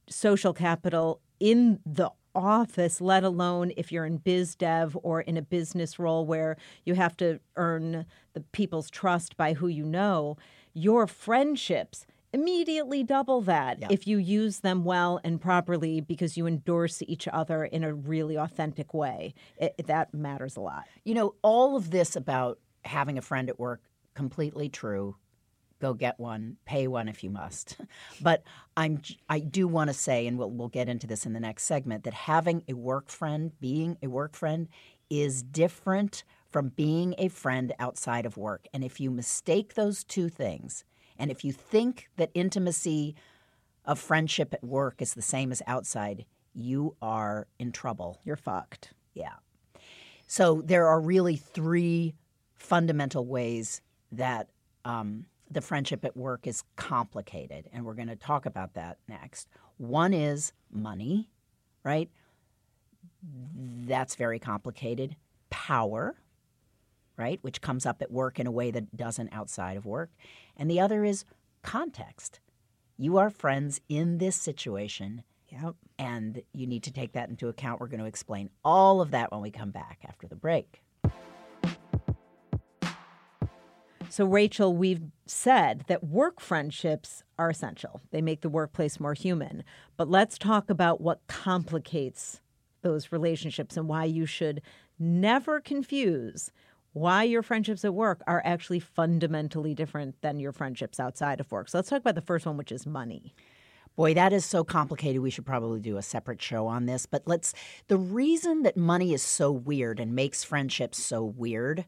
social 0.08 0.52
capital 0.52 1.20
in 1.40 1.80
the 1.86 2.10
office, 2.34 3.00
let 3.00 3.24
alone 3.24 3.72
if 3.76 3.92
you're 3.92 4.04
in 4.04 4.16
biz 4.18 4.54
dev 4.54 4.96
or 5.02 5.20
in 5.20 5.36
a 5.36 5.42
business 5.42 5.98
role 5.98 6.26
where 6.26 6.56
you 6.84 6.94
have 6.94 7.16
to 7.16 7.38
earn 7.56 8.06
the 8.32 8.40
people's 8.40 8.90
trust 8.90 9.36
by 9.36 9.54
who 9.54 9.68
you 9.68 9.84
know, 9.84 10.36
your 10.72 11.06
friendships 11.06 12.06
immediately 12.34 13.04
double 13.04 13.40
that 13.42 13.78
if 13.90 14.06
you 14.08 14.18
use 14.18 14.60
them 14.60 14.84
well 14.84 15.20
and 15.22 15.40
properly 15.40 16.00
because 16.00 16.36
you 16.36 16.46
endorse 16.48 17.00
each 17.06 17.28
other 17.28 17.64
in 17.64 17.84
a 17.84 17.94
really 17.94 18.36
authentic 18.36 18.92
way. 18.92 19.32
It, 19.56 19.86
that 19.86 20.12
matters 20.12 20.56
a 20.56 20.60
lot. 20.60 20.84
you 21.04 21.14
know 21.14 21.34
all 21.42 21.76
of 21.76 21.90
this 21.90 22.16
about 22.16 22.58
having 22.84 23.16
a 23.18 23.22
friend 23.22 23.48
at 23.48 23.58
work 23.58 23.80
completely 24.14 24.68
true 24.68 25.16
go 25.80 25.94
get 25.94 26.18
one 26.18 26.56
pay 26.64 26.86
one 26.86 27.08
if 27.08 27.22
you 27.22 27.30
must 27.30 27.76
but 28.20 28.42
i'm 28.76 29.00
i 29.28 29.38
do 29.38 29.66
want 29.68 29.88
to 29.88 29.94
say 29.94 30.26
and 30.26 30.38
we'll, 30.38 30.50
we'll 30.50 30.68
get 30.68 30.88
into 30.88 31.06
this 31.06 31.26
in 31.26 31.32
the 31.32 31.40
next 31.40 31.64
segment 31.64 32.04
that 32.04 32.14
having 32.14 32.62
a 32.68 32.74
work 32.74 33.08
friend 33.10 33.52
being 33.60 33.96
a 34.02 34.06
work 34.08 34.34
friend 34.34 34.68
is 35.08 35.42
different 35.42 36.24
from 36.50 36.68
being 36.70 37.14
a 37.18 37.28
friend 37.28 37.72
outside 37.78 38.26
of 38.26 38.36
work 38.36 38.66
and 38.72 38.84
if 38.84 39.00
you 39.00 39.10
mistake 39.10 39.74
those 39.74 40.04
two 40.04 40.28
things 40.28 40.84
and 41.18 41.30
if 41.30 41.44
you 41.44 41.52
think 41.52 42.08
that 42.16 42.30
intimacy 42.34 43.14
of 43.84 43.98
friendship 43.98 44.52
at 44.54 44.64
work 44.64 45.00
is 45.02 45.14
the 45.14 45.22
same 45.22 45.52
as 45.52 45.62
outside 45.66 46.24
you 46.54 46.96
are 47.02 47.46
in 47.58 47.72
trouble 47.72 48.20
You're 48.24 48.36
fucked. 48.36 48.92
yeah. 49.14 49.34
So 50.26 50.62
there 50.64 50.86
are 50.88 51.00
really 51.00 51.36
three 51.36 52.14
fundamental 52.54 53.26
ways 53.26 53.82
that 54.12 54.48
um, 54.84 55.26
the 55.50 55.60
friendship 55.60 56.04
at 56.04 56.16
work 56.16 56.46
is 56.46 56.64
complicated, 56.76 57.68
and 57.72 57.84
we're 57.84 57.94
going 57.94 58.08
to 58.08 58.16
talk 58.16 58.46
about 58.46 58.74
that 58.74 58.98
next. 59.08 59.48
One 59.76 60.14
is 60.14 60.52
money, 60.72 61.28
right? 61.84 62.08
That's 63.22 64.14
very 64.14 64.38
complicated. 64.38 65.16
Power, 65.50 66.16
right, 67.16 67.38
which 67.42 67.60
comes 67.60 67.86
up 67.86 68.02
at 68.02 68.10
work 68.10 68.38
in 68.38 68.46
a 68.46 68.52
way 68.52 68.70
that 68.70 68.96
doesn't 68.96 69.32
outside 69.32 69.76
of 69.76 69.86
work. 69.86 70.10
And 70.56 70.70
the 70.70 70.80
other 70.80 71.04
is 71.04 71.24
context. 71.62 72.40
You 72.96 73.16
are 73.18 73.30
friends 73.30 73.80
in 73.88 74.18
this 74.18 74.36
situation. 74.36 75.24
Yep. 75.48 75.74
And 75.98 76.42
you 76.52 76.66
need 76.66 76.82
to 76.84 76.92
take 76.92 77.12
that 77.12 77.28
into 77.28 77.48
account. 77.48 77.80
We're 77.80 77.86
going 77.86 78.00
to 78.00 78.06
explain 78.06 78.50
all 78.64 79.00
of 79.00 79.12
that 79.12 79.30
when 79.30 79.40
we 79.40 79.50
come 79.50 79.70
back 79.70 80.00
after 80.06 80.26
the 80.26 80.36
break. 80.36 80.82
So, 84.14 84.24
Rachel, 84.24 84.76
we've 84.76 85.02
said 85.26 85.86
that 85.88 86.04
work 86.04 86.40
friendships 86.40 87.24
are 87.36 87.50
essential. 87.50 88.00
They 88.12 88.22
make 88.22 88.42
the 88.42 88.48
workplace 88.48 89.00
more 89.00 89.14
human. 89.14 89.64
But 89.96 90.08
let's 90.08 90.38
talk 90.38 90.70
about 90.70 91.00
what 91.00 91.26
complicates 91.26 92.40
those 92.82 93.10
relationships 93.10 93.76
and 93.76 93.88
why 93.88 94.04
you 94.04 94.24
should 94.24 94.62
never 95.00 95.60
confuse 95.60 96.52
why 96.94 97.24
your 97.24 97.42
friendships 97.42 97.84
at 97.84 97.92
work 97.92 98.22
are 98.26 98.40
actually 98.44 98.80
fundamentally 98.80 99.74
different 99.74 100.20
than 100.22 100.40
your 100.40 100.52
friendships 100.52 100.98
outside 100.98 101.40
of 101.40 101.52
work. 101.52 101.68
So, 101.68 101.78
let's 101.78 101.90
talk 101.90 102.00
about 102.00 102.14
the 102.14 102.22
first 102.22 102.46
one, 102.46 102.56
which 102.56 102.72
is 102.72 102.86
money. 102.86 103.34
Boy, 103.96 104.14
that 104.14 104.32
is 104.32 104.44
so 104.44 104.64
complicated. 104.64 105.22
We 105.22 105.30
should 105.30 105.46
probably 105.46 105.80
do 105.80 105.98
a 105.98 106.02
separate 106.02 106.42
show 106.42 106.66
on 106.66 106.86
this. 106.86 107.06
But 107.06 107.22
let's, 107.26 107.54
the 107.86 107.96
reason 107.96 108.62
that 108.62 108.76
money 108.76 109.12
is 109.12 109.22
so 109.22 109.52
weird 109.52 110.00
and 110.00 110.14
makes 110.14 110.42
friendships 110.42 111.00
so 111.02 111.24
weird 111.24 111.84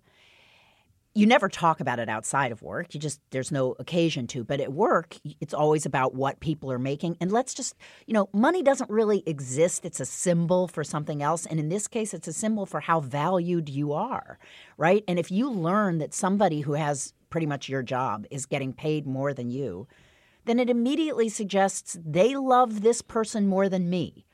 you 1.16 1.26
never 1.26 1.48
talk 1.48 1.80
about 1.80 1.98
it 1.98 2.10
outside 2.10 2.52
of 2.52 2.60
work. 2.60 2.92
You 2.92 3.00
just 3.00 3.20
there's 3.30 3.50
no 3.50 3.74
occasion 3.78 4.26
to. 4.28 4.44
But 4.44 4.60
at 4.60 4.72
work, 4.72 5.16
it's 5.40 5.54
always 5.54 5.86
about 5.86 6.14
what 6.14 6.40
people 6.40 6.70
are 6.70 6.78
making. 6.78 7.16
And 7.20 7.32
let's 7.32 7.54
just, 7.54 7.74
you 8.06 8.12
know, 8.12 8.28
money 8.34 8.62
doesn't 8.62 8.90
really 8.90 9.22
exist. 9.26 9.86
It's 9.86 9.98
a 9.98 10.04
symbol 10.04 10.68
for 10.68 10.84
something 10.84 11.22
else. 11.22 11.46
And 11.46 11.58
in 11.58 11.70
this 11.70 11.88
case, 11.88 12.12
it's 12.12 12.28
a 12.28 12.34
symbol 12.34 12.66
for 12.66 12.80
how 12.80 13.00
valued 13.00 13.70
you 13.70 13.94
are, 13.94 14.38
right? 14.76 15.02
And 15.08 15.18
if 15.18 15.30
you 15.30 15.50
learn 15.50 15.98
that 15.98 16.12
somebody 16.12 16.60
who 16.60 16.74
has 16.74 17.14
pretty 17.30 17.46
much 17.46 17.68
your 17.68 17.82
job 17.82 18.26
is 18.30 18.44
getting 18.44 18.74
paid 18.74 19.06
more 19.06 19.32
than 19.32 19.50
you, 19.50 19.88
then 20.44 20.60
it 20.60 20.68
immediately 20.68 21.30
suggests 21.30 21.98
they 22.04 22.36
love 22.36 22.82
this 22.82 23.00
person 23.00 23.48
more 23.48 23.68
than 23.70 23.88
me 23.88 24.26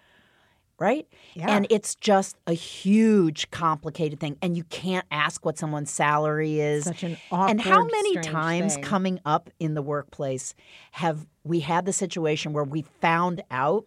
right? 0.83 1.07
Yeah. 1.35 1.47
And 1.49 1.67
it's 1.71 1.95
just 1.95 2.37
a 2.49 2.53
huge, 2.53 3.51
complicated 3.53 4.19
thing. 4.19 4.37
And 4.43 4.57
you 4.57 4.65
can't 4.65 5.07
ask 5.13 5.45
what 5.45 5.57
someone's 5.57 5.93
salary 5.93 6.59
is. 6.59 6.85
Such 6.85 7.05
an 7.05 7.17
awkward, 7.31 7.51
And 7.51 7.61
how 7.61 7.85
many 7.87 8.17
times 8.17 8.75
thing. 8.75 8.83
coming 8.83 9.21
up 9.25 9.49
in 9.61 9.75
the 9.75 9.83
workplace 9.83 10.55
have 10.91 11.27
we 11.45 11.61
had 11.61 11.87
the 11.87 11.93
situation 11.93 12.53
where 12.53 12.65
we 12.65 12.83
found 12.83 13.43
out 13.51 13.87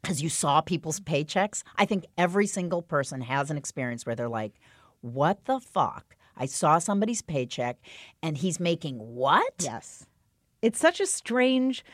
because 0.00 0.22
you 0.22 0.28
saw 0.28 0.60
people's 0.60 1.00
paychecks? 1.00 1.64
I 1.76 1.84
think 1.84 2.06
every 2.16 2.46
single 2.46 2.82
person 2.82 3.20
has 3.22 3.50
an 3.50 3.56
experience 3.56 4.06
where 4.06 4.14
they're 4.14 4.28
like, 4.28 4.52
what 5.00 5.44
the 5.46 5.58
fuck? 5.58 6.14
I 6.36 6.46
saw 6.46 6.78
somebody's 6.78 7.20
paycheck 7.20 7.78
and 8.22 8.38
he's 8.38 8.60
making 8.60 8.98
what? 8.98 9.54
Yes. 9.58 10.06
It's 10.62 10.78
such 10.78 11.00
a 11.00 11.06
strange 11.06 11.84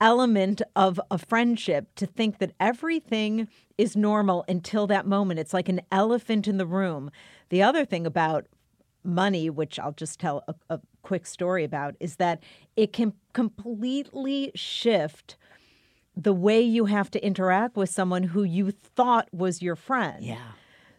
element 0.00 0.62
of 0.76 1.00
a 1.10 1.18
friendship 1.18 1.94
to 1.96 2.06
think 2.06 2.38
that 2.38 2.52
everything 2.60 3.48
is 3.76 3.96
normal 3.96 4.44
until 4.48 4.86
that 4.86 5.06
moment. 5.06 5.40
It's 5.40 5.54
like 5.54 5.68
an 5.68 5.80
elephant 5.90 6.46
in 6.46 6.56
the 6.56 6.66
room. 6.66 7.10
The 7.48 7.62
other 7.62 7.84
thing 7.84 8.06
about 8.06 8.46
money, 9.04 9.50
which 9.50 9.78
I'll 9.78 9.92
just 9.92 10.20
tell 10.20 10.44
a, 10.48 10.54
a 10.70 10.80
quick 11.02 11.26
story 11.26 11.64
about, 11.64 11.94
is 12.00 12.16
that 12.16 12.42
it 12.76 12.92
can 12.92 13.12
completely 13.32 14.52
shift 14.54 15.36
the 16.16 16.32
way 16.32 16.60
you 16.60 16.86
have 16.86 17.10
to 17.12 17.24
interact 17.24 17.76
with 17.76 17.88
someone 17.88 18.24
who 18.24 18.42
you 18.42 18.70
thought 18.70 19.28
was 19.32 19.62
your 19.62 19.76
friend. 19.76 20.24
Yeah. 20.24 20.52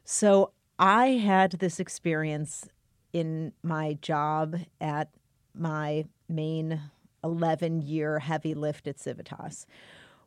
So 0.05 0.53
I 0.79 1.07
had 1.07 1.51
this 1.53 1.79
experience 1.79 2.67
in 3.11 3.51
my 3.61 3.97
job 4.01 4.55
at 4.79 5.09
my 5.53 6.05
main 6.29 6.79
11 7.23 7.81
year 7.81 8.19
heavy 8.19 8.53
lift 8.53 8.87
at 8.87 8.99
Civitas, 8.99 9.65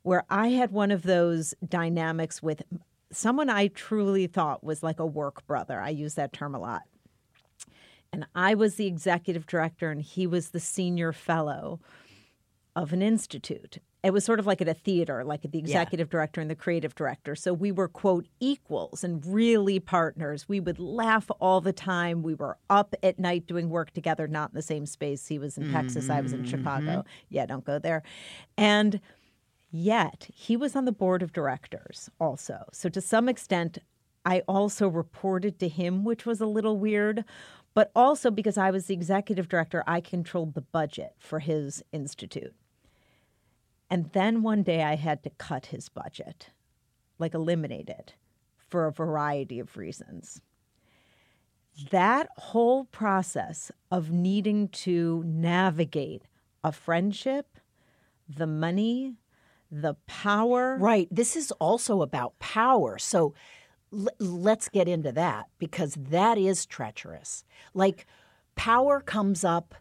where 0.02 0.24
I 0.28 0.48
had 0.48 0.72
one 0.72 0.90
of 0.90 1.02
those 1.02 1.54
dynamics 1.66 2.42
with 2.42 2.62
someone 3.12 3.50
I 3.50 3.68
truly 3.68 4.26
thought 4.26 4.64
was 4.64 4.82
like 4.82 4.98
a 4.98 5.06
work 5.06 5.46
brother. 5.46 5.80
I 5.80 5.90
use 5.90 6.14
that 6.14 6.32
term 6.32 6.54
a 6.54 6.58
lot. 6.58 6.82
And 8.12 8.26
I 8.34 8.54
was 8.54 8.74
the 8.74 8.86
executive 8.86 9.46
director, 9.46 9.90
and 9.90 10.02
he 10.02 10.26
was 10.26 10.50
the 10.50 10.60
senior 10.60 11.12
fellow 11.12 11.80
of 12.74 12.92
an 12.92 13.02
institute. 13.02 13.78
It 14.02 14.12
was 14.12 14.24
sort 14.24 14.40
of 14.40 14.46
like 14.46 14.60
at 14.60 14.68
a 14.68 14.74
theater, 14.74 15.22
like 15.24 15.42
the 15.42 15.58
executive 15.58 16.08
director 16.10 16.40
and 16.40 16.50
the 16.50 16.56
creative 16.56 16.94
director. 16.94 17.36
So 17.36 17.52
we 17.52 17.70
were, 17.70 17.86
quote, 17.86 18.26
equals 18.40 19.04
and 19.04 19.24
really 19.24 19.78
partners. 19.78 20.48
We 20.48 20.58
would 20.58 20.80
laugh 20.80 21.30
all 21.38 21.60
the 21.60 21.72
time. 21.72 22.22
We 22.22 22.34
were 22.34 22.58
up 22.68 22.94
at 23.02 23.18
night 23.18 23.46
doing 23.46 23.68
work 23.68 23.92
together, 23.92 24.26
not 24.26 24.50
in 24.50 24.56
the 24.56 24.62
same 24.62 24.86
space. 24.86 25.28
He 25.28 25.38
was 25.38 25.56
in 25.56 25.70
Texas, 25.70 26.10
I 26.10 26.20
was 26.20 26.32
in 26.32 26.40
mm-hmm. 26.40 26.50
Chicago. 26.50 27.04
Yeah, 27.28 27.46
don't 27.46 27.64
go 27.64 27.78
there. 27.78 28.02
And 28.56 29.00
yet 29.70 30.28
he 30.34 30.56
was 30.56 30.74
on 30.74 30.84
the 30.84 30.92
board 30.92 31.22
of 31.22 31.32
directors 31.32 32.10
also. 32.18 32.64
So 32.72 32.88
to 32.88 33.00
some 33.00 33.28
extent, 33.28 33.78
I 34.24 34.40
also 34.48 34.88
reported 34.88 35.60
to 35.60 35.68
him, 35.68 36.04
which 36.04 36.26
was 36.26 36.40
a 36.40 36.46
little 36.46 36.76
weird. 36.76 37.24
But 37.74 37.90
also 37.96 38.30
because 38.30 38.58
I 38.58 38.70
was 38.70 38.86
the 38.86 38.94
executive 38.94 39.48
director, 39.48 39.82
I 39.86 40.00
controlled 40.00 40.54
the 40.54 40.60
budget 40.60 41.14
for 41.18 41.38
his 41.38 41.82
institute. 41.92 42.54
And 43.92 44.08
then 44.14 44.42
one 44.42 44.62
day 44.62 44.82
I 44.82 44.96
had 44.96 45.22
to 45.24 45.28
cut 45.28 45.66
his 45.66 45.90
budget, 45.90 46.48
like 47.18 47.34
eliminate 47.34 47.90
it 47.90 48.14
for 48.56 48.86
a 48.86 48.92
variety 48.92 49.58
of 49.58 49.76
reasons. 49.76 50.40
That 51.90 52.28
whole 52.38 52.86
process 52.86 53.70
of 53.90 54.10
needing 54.10 54.68
to 54.68 55.22
navigate 55.26 56.22
a 56.64 56.72
friendship, 56.72 57.58
the 58.26 58.46
money, 58.46 59.16
the 59.70 59.96
power. 60.06 60.78
Right. 60.78 61.08
This 61.10 61.36
is 61.36 61.50
also 61.52 62.00
about 62.00 62.38
power. 62.38 62.96
So 62.96 63.34
l- 63.92 64.08
let's 64.18 64.70
get 64.70 64.88
into 64.88 65.12
that 65.12 65.48
because 65.58 65.98
that 65.98 66.38
is 66.38 66.64
treacherous. 66.64 67.44
Like 67.74 68.06
power 68.54 69.02
comes 69.02 69.44
up 69.44 69.74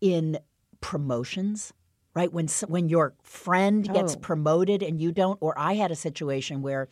in 0.00 0.40
promotions, 0.80 1.72
right? 2.14 2.32
When 2.32 2.48
when 2.68 2.88
your 2.88 3.14
friend 3.22 3.92
gets 3.92 4.14
Oh. 4.16 4.18
promoted 4.18 4.82
and 4.82 5.00
you 5.00 5.12
don't 5.12 5.38
or 5.40 5.58
I 5.58 5.74
had 5.74 5.90
a 5.90 5.96
situation 5.96 6.62
where 6.62 6.88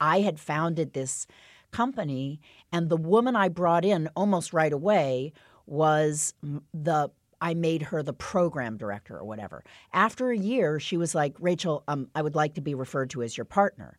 I 0.00 0.20
had 0.20 0.38
founded 0.40 0.92
this 0.92 1.26
company 1.70 2.40
and 2.72 2.88
the 2.88 2.96
woman 2.96 3.36
I 3.36 3.48
brought 3.48 3.84
in 3.84 4.08
almost 4.16 4.52
right 4.52 4.72
away 4.72 5.32
was 5.66 6.34
the 6.72 7.10
I 7.40 7.52
made 7.52 7.82
her 7.82 8.02
the 8.02 8.14
program 8.14 8.78
director 8.78 9.16
or 9.18 9.24
whatever. 9.24 9.62
After 9.92 10.30
a 10.30 10.36
year, 10.38 10.80
she 10.80 10.96
was 10.96 11.14
like, 11.14 11.36
Rachel, 11.38 11.84
um, 11.86 12.08
I 12.14 12.22
would 12.22 12.34
like 12.34 12.54
to 12.54 12.62
be 12.62 12.74
referred 12.74 13.10
to 13.10 13.22
as 13.22 13.36
your 13.36 13.44
partner. 13.44 13.98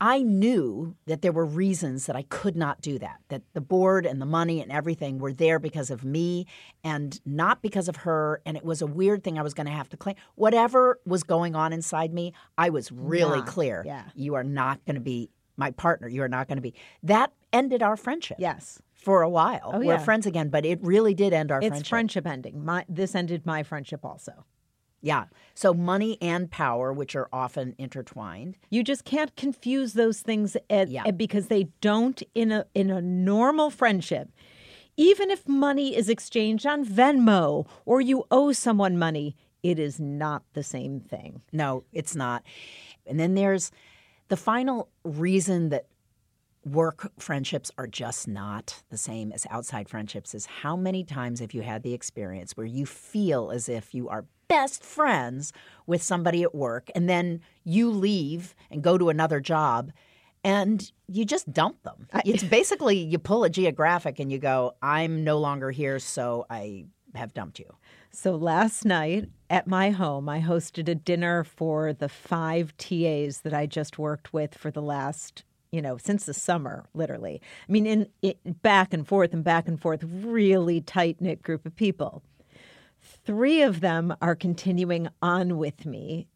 I 0.00 0.22
knew 0.22 0.96
that 1.06 1.22
there 1.22 1.32
were 1.32 1.46
reasons 1.46 2.06
that 2.06 2.16
I 2.16 2.22
could 2.22 2.56
not 2.56 2.80
do 2.80 2.98
that, 2.98 3.20
that 3.28 3.42
the 3.54 3.60
board 3.60 4.04
and 4.04 4.20
the 4.20 4.26
money 4.26 4.60
and 4.60 4.70
everything 4.72 5.18
were 5.18 5.32
there 5.32 5.58
because 5.58 5.90
of 5.90 6.04
me 6.04 6.46
and 6.82 7.20
not 7.24 7.62
because 7.62 7.88
of 7.88 7.96
her. 7.96 8.42
And 8.44 8.56
it 8.56 8.64
was 8.64 8.82
a 8.82 8.86
weird 8.86 9.22
thing 9.22 9.38
I 9.38 9.42
was 9.42 9.54
going 9.54 9.66
to 9.66 9.72
have 9.72 9.88
to 9.90 9.96
claim. 9.96 10.16
Whatever 10.34 11.00
was 11.06 11.22
going 11.22 11.54
on 11.54 11.72
inside 11.72 12.12
me, 12.12 12.32
I 12.58 12.70
was 12.70 12.90
really 12.92 13.38
Not, 13.38 13.46
clear. 13.46 13.82
yeah. 13.86 14.04
You 14.14 14.34
are 14.34 14.44
not 14.44 14.84
going 14.84 14.96
to 14.96 15.00
be 15.00 15.30
my 15.56 15.70
partner. 15.70 16.08
You 16.08 16.22
are 16.22 16.28
not 16.28 16.48
going 16.48 16.58
to 16.58 16.62
be. 16.62 16.74
That 17.02 17.32
ended 17.52 17.82
our 17.82 17.96
friendship. 17.96 18.38
Yes. 18.40 18.82
For 18.94 19.22
a 19.22 19.28
while. 19.28 19.70
Oh, 19.74 19.78
We're 19.78 19.84
yeah. 19.94 19.98
friends 19.98 20.26
again, 20.26 20.48
but 20.48 20.64
it 20.66 20.80
really 20.82 21.14
did 21.14 21.32
end 21.32 21.52
our 21.52 21.60
friendship. 21.60 21.80
It's 21.80 21.88
friendship. 21.88 22.24
friendship 22.24 22.48
ending. 22.48 22.64
My, 22.64 22.84
this 22.88 23.14
ended 23.14 23.46
my 23.46 23.62
friendship 23.62 24.04
also. 24.04 24.44
Yeah. 25.04 25.26
So 25.54 25.74
money 25.74 26.16
and 26.22 26.50
power, 26.50 26.90
which 26.92 27.14
are 27.14 27.28
often 27.32 27.74
intertwined. 27.78 28.56
You 28.70 28.82
just 28.82 29.04
can't 29.04 29.36
confuse 29.36 29.92
those 29.92 30.20
things 30.22 30.56
at, 30.70 30.88
Yeah. 30.88 31.04
at- 31.06 31.18
because 31.18 31.48
they 31.48 31.64
don't 31.82 32.22
in 32.34 32.50
a 32.50 32.64
in 32.74 32.90
a 32.90 33.02
normal 33.02 33.70
friendship. 33.70 34.30
Even 34.96 35.30
if 35.30 35.46
money 35.46 35.94
is 35.94 36.08
exchanged 36.08 36.66
on 36.66 36.84
Venmo 36.86 37.66
or 37.84 38.00
you 38.00 38.24
owe 38.30 38.52
someone 38.52 38.96
money, 38.98 39.36
it 39.62 39.78
is 39.78 40.00
not 40.00 40.42
the 40.54 40.62
same 40.62 41.00
thing. 41.00 41.42
No, 41.52 41.84
it's 41.92 42.16
not. 42.16 42.42
And 43.06 43.20
then 43.20 43.34
there's 43.34 43.70
the 44.28 44.36
final 44.38 44.88
reason 45.04 45.68
that 45.68 45.86
work 46.64 47.12
friendships 47.18 47.70
are 47.76 47.86
just 47.86 48.26
not 48.26 48.82
the 48.88 48.96
same 48.96 49.32
as 49.32 49.46
outside 49.50 49.86
friendships 49.88 50.34
is 50.34 50.46
how 50.46 50.74
many 50.76 51.04
times 51.04 51.40
have 51.40 51.52
you 51.52 51.60
had 51.60 51.82
the 51.82 51.92
experience 51.92 52.56
where 52.56 52.64
you 52.66 52.86
feel 52.86 53.50
as 53.50 53.68
if 53.68 53.94
you 53.94 54.08
are 54.08 54.24
best 54.48 54.84
friends 54.84 55.52
with 55.86 56.02
somebody 56.02 56.42
at 56.42 56.54
work 56.54 56.90
and 56.94 57.08
then 57.08 57.40
you 57.64 57.90
leave 57.90 58.54
and 58.70 58.82
go 58.82 58.98
to 58.98 59.08
another 59.08 59.40
job 59.40 59.92
and 60.44 60.92
you 61.08 61.24
just 61.24 61.52
dump 61.52 61.82
them. 61.82 62.06
It's 62.24 62.44
basically 62.44 62.98
you 62.98 63.18
pull 63.18 63.44
a 63.44 63.50
geographic 63.50 64.20
and 64.20 64.30
you 64.30 64.38
go, 64.38 64.74
I'm 64.82 65.24
no 65.24 65.38
longer 65.38 65.70
here, 65.70 65.98
so 65.98 66.44
I 66.50 66.84
have 67.14 67.32
dumped 67.32 67.58
you. 67.58 67.74
So 68.10 68.36
last 68.36 68.84
night 68.84 69.30
at 69.48 69.66
my 69.66 69.90
home, 69.90 70.28
I 70.28 70.40
hosted 70.40 70.88
a 70.88 70.94
dinner 70.94 71.44
for 71.44 71.92
the 71.92 72.08
five 72.08 72.76
TAs 72.76 73.40
that 73.40 73.54
I 73.54 73.66
just 73.66 73.98
worked 73.98 74.32
with 74.32 74.54
for 74.54 74.70
the 74.70 74.82
last, 74.82 75.44
you 75.72 75.80
know, 75.80 75.96
since 75.96 76.26
the 76.26 76.34
summer, 76.34 76.84
literally. 76.92 77.40
I 77.68 77.72
mean, 77.72 77.86
in, 77.86 78.08
it, 78.22 78.62
back 78.62 78.92
and 78.92 79.06
forth 79.06 79.32
and 79.32 79.42
back 79.42 79.66
and 79.66 79.80
forth, 79.80 80.04
really 80.04 80.80
tight 80.80 81.20
knit 81.20 81.42
group 81.42 81.64
of 81.66 81.74
people. 81.74 82.22
Three 83.24 83.62
of 83.62 83.80
them 83.80 84.14
are 84.20 84.34
continuing 84.34 85.08
on 85.22 85.56
with 85.56 85.86
me 85.86 86.28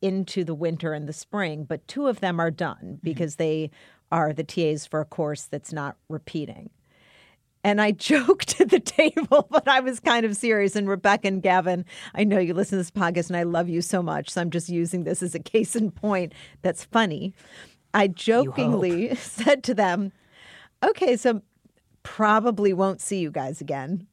into 0.00 0.44
the 0.44 0.54
winter 0.54 0.92
and 0.92 1.08
the 1.08 1.12
spring, 1.12 1.64
but 1.64 1.86
two 1.88 2.06
of 2.06 2.20
them 2.20 2.40
are 2.40 2.50
done 2.50 2.76
mm-hmm. 2.76 2.94
because 3.02 3.36
they 3.36 3.70
are 4.10 4.32
the 4.32 4.44
TAs 4.44 4.86
for 4.86 5.00
a 5.00 5.04
course 5.04 5.44
that's 5.44 5.72
not 5.72 5.96
repeating. 6.08 6.70
And 7.64 7.80
I 7.80 7.90
joked 7.92 8.60
at 8.60 8.70
the 8.70 8.80
table, 8.80 9.48
but 9.50 9.66
I 9.68 9.80
was 9.80 10.00
kind 10.00 10.24
of 10.24 10.36
serious. 10.36 10.76
And 10.76 10.88
Rebecca 10.88 11.28
and 11.28 11.42
Gavin, 11.42 11.84
I 12.14 12.24
know 12.24 12.38
you 12.38 12.54
listen 12.54 12.78
to 12.78 12.82
this 12.82 12.90
podcast 12.90 13.28
and 13.28 13.36
I 13.36 13.42
love 13.42 13.68
you 13.68 13.82
so 13.82 14.02
much. 14.02 14.30
So 14.30 14.40
I'm 14.40 14.50
just 14.50 14.68
using 14.68 15.04
this 15.04 15.22
as 15.22 15.34
a 15.34 15.40
case 15.40 15.74
in 15.74 15.90
point 15.90 16.32
that's 16.62 16.84
funny. 16.84 17.34
I 17.94 18.08
jokingly 18.08 19.14
said 19.16 19.64
to 19.64 19.74
them, 19.74 20.12
okay, 20.84 21.16
so 21.16 21.42
probably 22.02 22.72
won't 22.72 23.00
see 23.00 23.18
you 23.18 23.30
guys 23.30 23.60
again. 23.60 24.06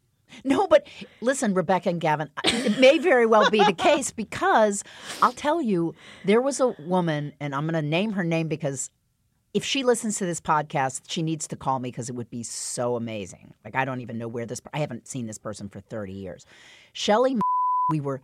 No, 0.44 0.68
but 0.68 0.88
listen, 1.22 1.54
Rebecca 1.54 1.90
and 1.90 2.02
Gavin, 2.02 2.30
it 2.44 2.80
may 2.80 2.98
very 2.98 3.26
well 3.26 3.50
be 3.50 3.64
the 3.64 3.74
case 3.78 4.12
because 4.12 4.84
I'll 5.22 5.32
tell 5.32 5.62
you, 5.62 5.94
there 6.26 6.42
was 6.42 6.60
a 6.60 6.76
woman, 6.80 7.34
and 7.40 7.56
I'm 7.56 7.68
going 7.68 7.82
to 7.82 7.88
name 7.88 8.14
her 8.14 8.24
name 8.24 8.48
because 8.48 8.90
if 9.54 9.64
she 9.64 9.84
listens 9.84 10.18
to 10.18 10.26
this 10.26 10.42
podcast, 10.42 11.04
she 11.08 11.24
needs 11.24 11.48
to 11.48 11.56
call 11.56 11.80
me 11.80 11.90
because 11.90 12.10
it 12.10 12.16
would 12.16 12.30
be 12.30 12.44
so 12.44 12.96
amazing. 12.96 13.54
Like, 13.64 13.76
I 13.76 13.86
don't 13.86 14.02
even 14.02 14.18
know 14.18 14.28
where 14.28 14.46
this, 14.46 14.62
I 14.74 14.80
haven't 14.80 15.08
seen 15.08 15.28
this 15.28 15.38
person 15.38 15.70
for 15.70 15.80
30 15.80 16.12
years. 16.12 16.46
Shelly, 16.92 17.38
we 17.90 18.02
were 18.02 18.22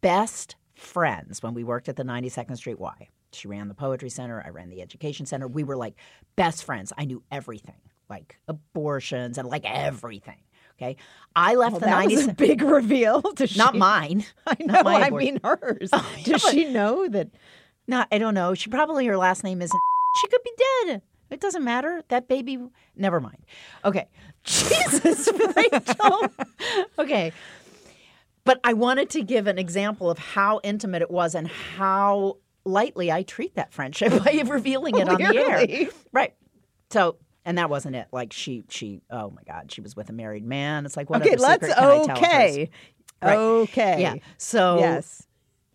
best 0.00 0.56
friends 0.74 1.42
when 1.42 1.54
we 1.54 1.62
worked 1.62 1.88
at 1.88 1.96
the 1.96 2.02
92nd 2.02 2.56
Street 2.56 2.80
Y. 2.80 3.08
She 3.32 3.48
ran 3.48 3.68
the 3.68 3.74
Poetry 3.74 4.10
Center, 4.10 4.42
I 4.44 4.50
ran 4.50 4.68
the 4.68 4.82
Education 4.82 5.24
Center. 5.24 5.48
We 5.48 5.64
were 5.64 5.76
like 5.76 5.94
best 6.36 6.64
friends. 6.64 6.92
I 6.98 7.04
knew 7.04 7.22
everything, 7.30 7.80
like 8.10 8.38
abortions 8.48 9.38
and 9.38 9.48
like 9.48 9.64
everything. 9.64 10.40
Okay, 10.82 10.96
I 11.36 11.54
left 11.54 11.72
Well, 11.72 11.80
the 11.80 11.86
that 11.86 12.04
was 12.04 12.12
nineties. 12.14 12.28
a 12.28 12.32
big 12.34 12.62
reveal. 12.62 13.20
Does 13.20 13.56
Not 13.56 13.74
she- 13.74 13.78
mine. 13.78 14.24
I 14.46 14.56
know. 14.60 14.82
I 14.84 15.10
mean 15.10 15.38
hers. 15.44 15.90
yeah, 15.92 16.02
Does 16.24 16.42
but- 16.42 16.52
she 16.52 16.64
know 16.64 17.06
that? 17.08 17.28
No, 17.86 18.04
I 18.10 18.18
don't 18.18 18.34
know. 18.34 18.54
She 18.54 18.70
probably 18.70 19.06
her 19.06 19.16
last 19.16 19.44
name 19.44 19.60
isn't. 19.62 19.80
She 20.20 20.28
could 20.28 20.42
be 20.44 20.52
dead. 20.86 21.02
It 21.30 21.40
doesn't 21.40 21.64
matter. 21.64 22.02
That 22.08 22.28
baby. 22.28 22.58
Never 22.96 23.20
mind. 23.20 23.38
Okay. 23.84 24.08
Jesus, 24.44 25.28
Rachel. 25.56 26.26
okay. 26.98 27.32
But 28.44 28.60
I 28.64 28.72
wanted 28.72 29.08
to 29.10 29.22
give 29.22 29.46
an 29.46 29.58
example 29.58 30.10
of 30.10 30.18
how 30.18 30.60
intimate 30.64 31.00
it 31.02 31.10
was 31.10 31.34
and 31.34 31.46
how 31.48 32.38
lightly 32.64 33.10
I 33.10 33.22
treat 33.22 33.54
that 33.54 33.72
friendship 33.72 34.22
by 34.24 34.42
revealing 34.44 34.96
it 34.98 35.08
on 35.08 35.16
the 35.16 35.36
air. 35.36 35.88
Right. 36.12 36.34
So, 36.90 37.16
and 37.44 37.58
that 37.58 37.70
wasn't 37.70 37.96
it. 37.96 38.06
Like 38.12 38.32
she, 38.32 38.64
she. 38.68 39.00
Oh 39.10 39.30
my 39.30 39.42
God, 39.46 39.70
she 39.72 39.80
was 39.80 39.94
with 39.96 40.08
a 40.10 40.12
married 40.12 40.44
man. 40.44 40.86
It's 40.86 40.96
like 40.96 41.10
whatever. 41.10 41.28
Okay, 41.30 41.36
let's 41.36 41.62
secret 41.66 41.74
can 41.76 41.84
I 41.84 41.86
tell 41.86 42.02
of 42.02 42.08
hers? 42.08 42.18
okay. 42.18 42.70
Right. 43.22 43.36
Okay. 43.38 44.00
Yeah. 44.02 44.14
So 44.38 44.78
Yes. 44.80 45.26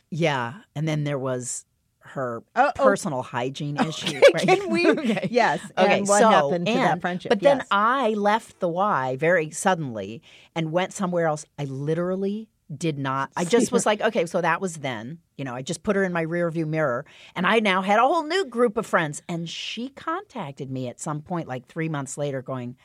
yeah, 0.10 0.54
and 0.76 0.88
then 0.88 1.04
there 1.04 1.20
was 1.20 1.66
her 2.00 2.42
Uh, 2.56 2.72
oh. 2.78 2.84
personal 2.84 3.22
hygiene 3.22 3.78
issue. 3.78 4.18
Okay, 4.18 4.22
right? 4.34 4.48
Can 4.48 4.70
we? 4.70 4.88
Okay. 4.90 5.28
Yes. 5.32 5.60
Okay, 5.78 6.00
and 6.00 6.08
what 6.08 6.20
so, 6.20 6.30
happened 6.30 6.66
to 6.68 6.74
that 6.74 6.92
and- 6.94 7.02
friendship? 7.02 7.30
But 7.30 7.42
then 7.42 7.64
I 7.72 8.10
left 8.12 8.60
the 8.60 8.70
Y 8.70 9.16
very 9.18 9.50
suddenly 9.52 10.22
and 10.56 10.72
went 10.72 10.94
somewhere 10.94 11.28
else. 11.28 11.46
I 11.60 11.66
literally 11.66 12.48
did 12.76 12.98
not. 12.98 13.32
I 13.36 13.46
just 13.56 13.72
was 13.72 13.86
like, 13.86 14.02
okay, 14.02 14.26
so 14.26 14.42
that 14.42 14.62
was 14.62 14.78
then. 14.78 15.20
You 15.38 15.46
know, 15.46 15.54
I 15.54 15.62
just 15.62 15.84
put 15.84 15.96
her 15.96 16.04
in 16.04 16.14
my 16.14 16.26
rearview 16.26 16.68
mirror, 16.68 17.06
and 17.36 17.46
I 17.46 17.60
now 17.60 17.82
had 17.82 18.00
a 18.00 18.04
whole 18.04 18.24
new 18.24 18.46
group 18.46 18.78
of 18.78 18.86
friends. 18.86 19.22
And 19.30 19.50
she 19.50 19.90
contacted 19.90 20.72
me 20.72 20.88
at 20.88 21.00
some 21.00 21.22
point, 21.22 21.48
like 21.48 21.68
three 21.68 21.90
months 21.90 22.18
later, 22.18 22.42
going, 22.42 22.76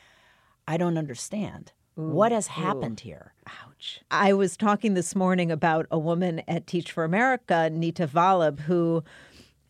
"I 0.67 0.77
don't 0.77 0.97
understand. 0.97 1.73
what 1.95 2.31
has 2.31 2.47
happened 2.47 3.01
here?" 3.01 3.33
Ouch. 3.47 4.01
I 4.09 4.33
was 4.33 4.57
talking 4.57 4.93
this 4.95 5.15
morning 5.15 5.51
about 5.51 5.85
a 5.91 5.99
woman 5.99 6.41
at 6.47 6.65
Teach 6.65 6.91
for 6.91 7.03
America, 7.03 7.69
Nita 7.71 8.07
Valab, 8.07 8.61
who 8.61 9.03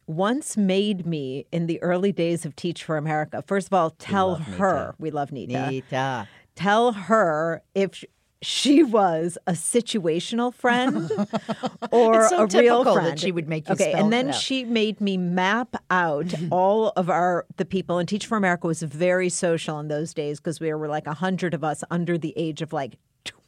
once 0.08 0.56
made 0.58 1.06
me 1.06 1.46
in 1.52 1.68
the 1.68 1.82
early 1.82 2.12
days 2.12 2.46
of 2.46 2.56
Teach 2.56 2.84
for 2.84 2.98
America. 2.98 3.42
First 3.46 3.68
of 3.68 3.74
all, 3.74 3.90
tell 3.92 4.36
her 4.36 4.96
we 5.00 5.12
love 5.12 5.32
Nita. 5.32 5.70
Nita. 5.70 6.28
Tell 6.56 6.92
her 6.94 7.62
if 7.74 8.04
she 8.44 8.84
was 8.84 9.38
a 9.48 9.54
situational 9.54 10.54
friend 10.54 11.12
or 11.92 12.28
so 12.30 12.38
a 12.38 12.40
real 12.40 12.48
typical 12.48 12.84
that 12.84 12.94
friend. 12.94 13.20
she 13.20 13.32
would 13.32 13.48
make 13.48 13.68
you 13.68 13.74
okay, 13.74 13.94
and 13.94 14.12
then 14.12 14.32
she 14.34 14.64
made 14.64 15.02
me 15.02 15.18
map 15.18 15.76
out 15.90 16.26
mm-hmm. 16.26 16.50
all 16.52 16.90
of 16.96 17.10
our 17.10 17.46
the 17.58 17.66
people. 17.66 17.98
And 17.98 18.08
Teach 18.08 18.26
for 18.26 18.38
America 18.38 18.68
was 18.68 18.82
very 18.84 19.30
social 19.30 19.80
in 19.80 19.88
those 19.88 20.14
days 20.14 20.40
because 20.40 20.60
we 20.60 20.74
were 20.74 20.88
like 20.88 21.08
a 21.08 21.14
hundred 21.14 21.54
of 21.54 21.64
us 21.64 21.84
under 21.90 22.18
the 22.18 22.34
age 22.36 22.62
of 22.62 22.74
like 22.74 22.98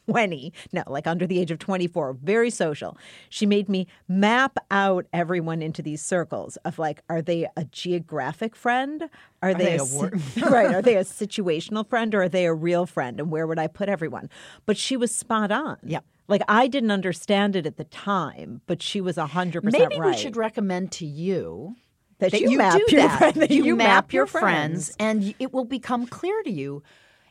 20 0.08 0.52
no 0.72 0.82
like 0.86 1.06
under 1.06 1.26
the 1.26 1.38
age 1.40 1.50
of 1.50 1.58
24 1.58 2.14
very 2.22 2.50
social 2.50 2.96
she 3.28 3.46
made 3.46 3.68
me 3.68 3.86
map 4.08 4.56
out 4.70 5.06
everyone 5.12 5.62
into 5.62 5.82
these 5.82 6.02
circles 6.02 6.56
of 6.64 6.78
like 6.78 7.00
are 7.08 7.22
they 7.22 7.46
a 7.56 7.64
geographic 7.64 8.54
friend 8.54 9.08
are, 9.42 9.54
they, 9.54 9.76
they 9.76 9.78
a, 9.78 9.82
a 9.82 10.10
right 10.50 10.74
are 10.74 10.82
they 10.82 10.96
a 10.96 11.04
situational 11.04 11.86
friend 11.88 12.14
or 12.14 12.22
are 12.22 12.28
they 12.28 12.46
a 12.46 12.54
real 12.54 12.86
friend 12.86 13.18
and 13.20 13.30
where 13.30 13.46
would 13.46 13.58
i 13.58 13.66
put 13.66 13.88
everyone 13.88 14.28
but 14.64 14.76
she 14.76 14.96
was 14.96 15.14
spot 15.14 15.50
on 15.50 15.76
Yeah. 15.82 16.00
like 16.28 16.42
i 16.48 16.66
didn't 16.68 16.90
understand 16.90 17.56
it 17.56 17.66
at 17.66 17.76
the 17.76 17.84
time 17.84 18.60
but 18.66 18.82
she 18.82 19.00
was 19.00 19.16
100% 19.16 19.62
Maybe 19.64 19.98
right 19.98 20.14
we 20.14 20.16
should 20.16 20.36
recommend 20.36 20.92
to 20.92 21.06
you 21.06 21.76
that, 22.18 22.30
that 22.30 22.40
you, 22.40 22.52
you, 22.52 22.58
map 22.58 22.80
your 22.88 23.00
that. 23.02 23.18
friend, 23.18 23.34
that 23.42 23.50
you, 23.50 23.62
you 23.64 23.76
map 23.76 24.10
your 24.10 24.24
friends, 24.26 24.90
and 24.98 25.34
it 25.38 25.52
will 25.52 25.66
become 25.66 26.06
clear 26.06 26.42
to 26.44 26.50
you. 26.50 26.82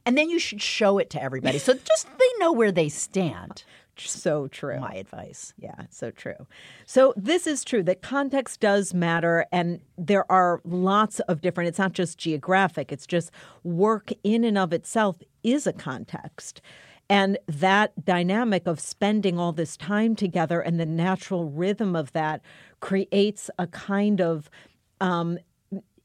And 0.05 0.17
then 0.17 0.29
you 0.29 0.39
should 0.39 0.61
show 0.61 0.97
it 0.97 1.09
to 1.11 1.21
everybody, 1.21 1.57
so 1.57 1.73
just 1.73 2.07
they 2.17 2.29
know 2.39 2.51
where 2.51 2.71
they 2.71 2.89
stand. 2.89 3.63
so 3.97 4.47
true 4.47 4.79
My 4.79 4.95
advice. 4.95 5.53
Yeah, 5.57 5.83
so 5.89 6.11
true. 6.11 6.47
So 6.85 7.13
this 7.15 7.47
is 7.47 7.63
true 7.63 7.81
that 7.83 8.01
context 8.01 8.59
does 8.59 8.93
matter 8.93 9.45
and 9.51 9.79
there 9.97 10.29
are 10.31 10.61
lots 10.63 11.19
of 11.21 11.41
different 11.41 11.69
it's 11.69 11.79
not 11.79 11.93
just 11.93 12.17
geographic, 12.17 12.91
it's 12.91 13.07
just 13.07 13.31
work 13.63 14.11
in 14.23 14.43
and 14.43 14.57
of 14.57 14.73
itself 14.73 15.17
is 15.43 15.65
a 15.65 15.73
context. 15.73 16.61
And 17.09 17.37
that 17.47 18.03
dynamic 18.03 18.65
of 18.65 18.79
spending 18.79 19.37
all 19.37 19.51
this 19.51 19.77
time 19.77 20.15
together 20.15 20.59
and 20.59 20.79
the 20.79 20.85
natural 20.85 21.45
rhythm 21.45 21.95
of 21.95 22.11
that 22.13 22.41
creates 22.79 23.49
a 23.59 23.67
kind 23.67 24.21
of 24.21 24.49
um, 24.99 25.37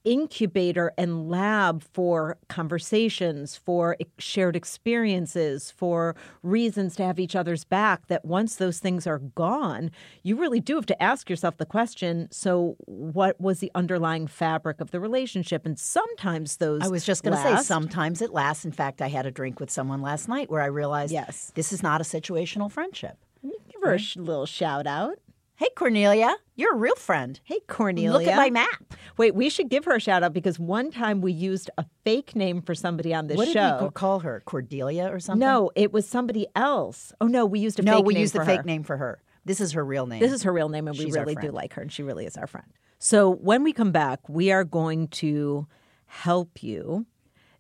incubator 0.05 0.93
and 0.97 1.29
lab 1.29 1.83
for 1.93 2.39
conversations, 2.49 3.57
for 3.57 3.97
shared 4.19 4.57
experiences, 4.57 5.71
for 5.71 6.17
reasons 6.43 6.97
to 6.97 7.05
have 7.05 7.19
each 7.19 7.37
other's 7.37 7.65
back. 7.65 8.07
That 8.07 8.25
once 8.25 8.57
those 8.57 8.79
things 8.79 9.07
are 9.07 9.19
gone, 9.19 9.91
you 10.23 10.37
really 10.37 10.61
do 10.61 10.77
have 10.77 10.87
to 10.87 11.03
ask 11.03 11.29
yourself 11.29 11.57
the 11.59 11.67
question 11.67 12.29
so, 12.31 12.77
what 12.87 13.41
was 13.41 13.61
the 13.61 13.71
underlying 13.75 14.27
fabric 14.27 14.81
of 14.81 14.91
the 14.91 15.01
relationship? 15.01 15.67
And 15.67 15.79
sometimes 15.79 16.57
those. 16.57 16.83
I 16.83 16.89
was 16.89 17.05
just 17.05 17.23
going 17.23 17.37
to 17.37 17.43
say, 17.43 17.63
sometimes 17.63 18.23
it 18.23 18.31
lasts. 18.33 18.65
In 18.65 18.73
fact, 18.73 19.03
I 19.03 19.09
had 19.09 19.27
a 19.27 19.31
drink 19.31 19.61
with 19.61 19.71
someone 19.71 20.01
last 20.03 20.29
night 20.29 20.51
where 20.51 20.63
I 20.63 20.67
realized 20.67 21.13
Yes. 21.13 21.53
this 21.55 21.73
is 21.73 21.83
not 21.83 22.01
a 22.01 22.05
situational 22.05 22.71
friendship. 22.71 23.17
Give 23.43 23.83
her 23.83 23.95
a 23.95 24.21
little 24.21 24.47
shout 24.47 24.87
out. 24.87 25.19
Hey, 25.61 25.69
Cornelia, 25.77 26.35
you're 26.57 26.73
a 26.73 26.79
real 26.79 26.95
friend. 26.95 27.39
Hey, 27.45 27.59
Cornelia. 27.67 28.13
Look 28.13 28.27
at 28.27 28.35
my 28.35 28.49
map. 28.49 28.95
Wait, 29.19 29.35
we 29.35 29.51
should 29.51 29.69
give 29.69 29.85
her 29.85 29.95
a 29.95 30.01
shout 30.01 30.23
out 30.23 30.33
because 30.33 30.59
one 30.59 30.91
time 30.91 31.21
we 31.21 31.33
used 31.33 31.69
a 31.77 31.85
fake 32.03 32.35
name 32.35 32.63
for 32.63 32.75
somebody 32.75 33.13
on 33.13 33.27
this 33.27 33.37
show. 33.37 33.73
What 33.73 33.79
did 33.79 33.85
we 33.85 33.91
call 33.91 34.21
her? 34.21 34.43
Cordelia 34.47 35.13
or 35.13 35.21
something? 35.21 35.39
No, 35.39 35.71
it 35.75 35.93
was 35.93 36.09
somebody 36.09 36.47
else. 36.57 37.13
Oh 37.21 37.27
no, 37.27 37.45
we 37.45 37.59
used 37.61 37.79
a 37.79 37.83
fake 37.83 37.85
name. 37.85 37.93
no, 37.93 37.99
fake 37.99 38.07
we 38.07 38.19
used 38.19 38.33
the 38.33 38.45
fake 38.47 38.61
her. 38.61 38.63
name 38.63 38.85
for 38.85 38.97
her. 38.97 39.21
This 39.45 39.61
is 39.61 39.73
her 39.73 39.85
real 39.85 40.07
name. 40.07 40.21
This 40.21 40.33
is 40.33 40.45
her 40.45 40.53
real 40.55 40.71
name, 40.71 40.89
and 40.89 40.97
we 40.97 41.05
She's 41.05 41.15
our 41.15 41.27
really 41.27 41.37
do 41.37 41.51
like 41.51 41.75
her, 41.75 41.83
and 41.83 41.93
she 41.93 42.03
really 42.03 42.25
is 42.25 42.39
our 42.39 42.47
friend. 42.47 42.73
So 42.99 43.29
when 43.29 43.63
we 43.63 43.75
come 43.75 43.93
back, 43.93 44.27
we 44.31 44.51
are 44.51 44.65
going 44.65 45.09
to 45.09 45.67
help 46.07 46.63
you 46.63 47.05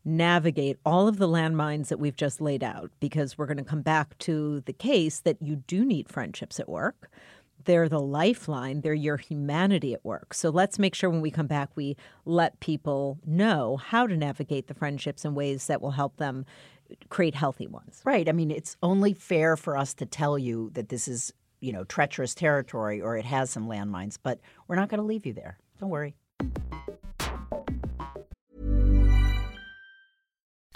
navigate 0.04 0.78
all 0.84 1.06
of 1.06 1.18
the 1.18 1.28
landmines 1.28 1.88
that 1.88 1.98
we've 1.98 2.16
just 2.16 2.40
laid 2.40 2.64
out 2.64 2.90
because 3.00 3.36
we're 3.36 3.46
going 3.46 3.58
to 3.58 3.64
come 3.64 3.82
back 3.82 4.16
to 4.18 4.60
the 4.62 4.72
case 4.72 5.20
that 5.20 5.36
you 5.42 5.56
do 5.56 5.84
need 5.84 6.08
friendships 6.08 6.58
at 6.58 6.68
work. 6.68 7.10
They're 7.64 7.88
the 7.88 8.01
lifeline, 8.01 8.81
they're 8.81 8.94
your 8.94 9.16
humanity 9.16 9.94
at 9.94 10.05
work. 10.05 10.35
So 10.35 10.51
let's 10.51 10.79
make 10.79 10.94
sure 10.94 11.11
when 11.11 11.20
we 11.20 11.31
come 11.31 11.46
back, 11.46 11.70
we 11.75 11.96
let 12.25 12.61
people 12.61 13.18
know 13.27 13.77
how 13.77 14.07
to 14.07 14.16
navigate 14.16 14.66
the 14.66 14.75
friendships 14.75 15.25
in 15.25 15.35
ways 15.35 15.66
that 15.66 15.81
will 15.81 15.92
help 15.92 16.16
them 16.16 16.46
create 17.09 17.35
healthy 17.35 17.66
ones. 17.66 18.01
Right. 18.05 18.29
I 18.29 18.33
mean, 18.33 18.51
it's 18.51 18.77
only 18.83 19.14
fair 19.14 19.57
for 19.57 19.77
us 19.77 19.94
to 19.94 20.07
tell 20.07 20.38
you 20.38 20.70
that 20.75 20.88
this 20.88 21.07
is, 21.07 21.33
you 21.61 21.73
know, 21.73 21.85
treacherous 21.85 22.35
territory 22.35 23.01
or 23.01 23.16
it 23.16 23.25
has 23.25 23.51
some 23.51 23.68
landmines, 23.68 24.18
but 24.23 24.40
we're 24.66 24.77
not 24.77 24.88
going 24.88 25.01
to 25.01 25.07
leave 25.07 25.27
you 25.27 25.33
there. 25.33 25.59
Don't 25.79 25.90
worry. 25.90 26.16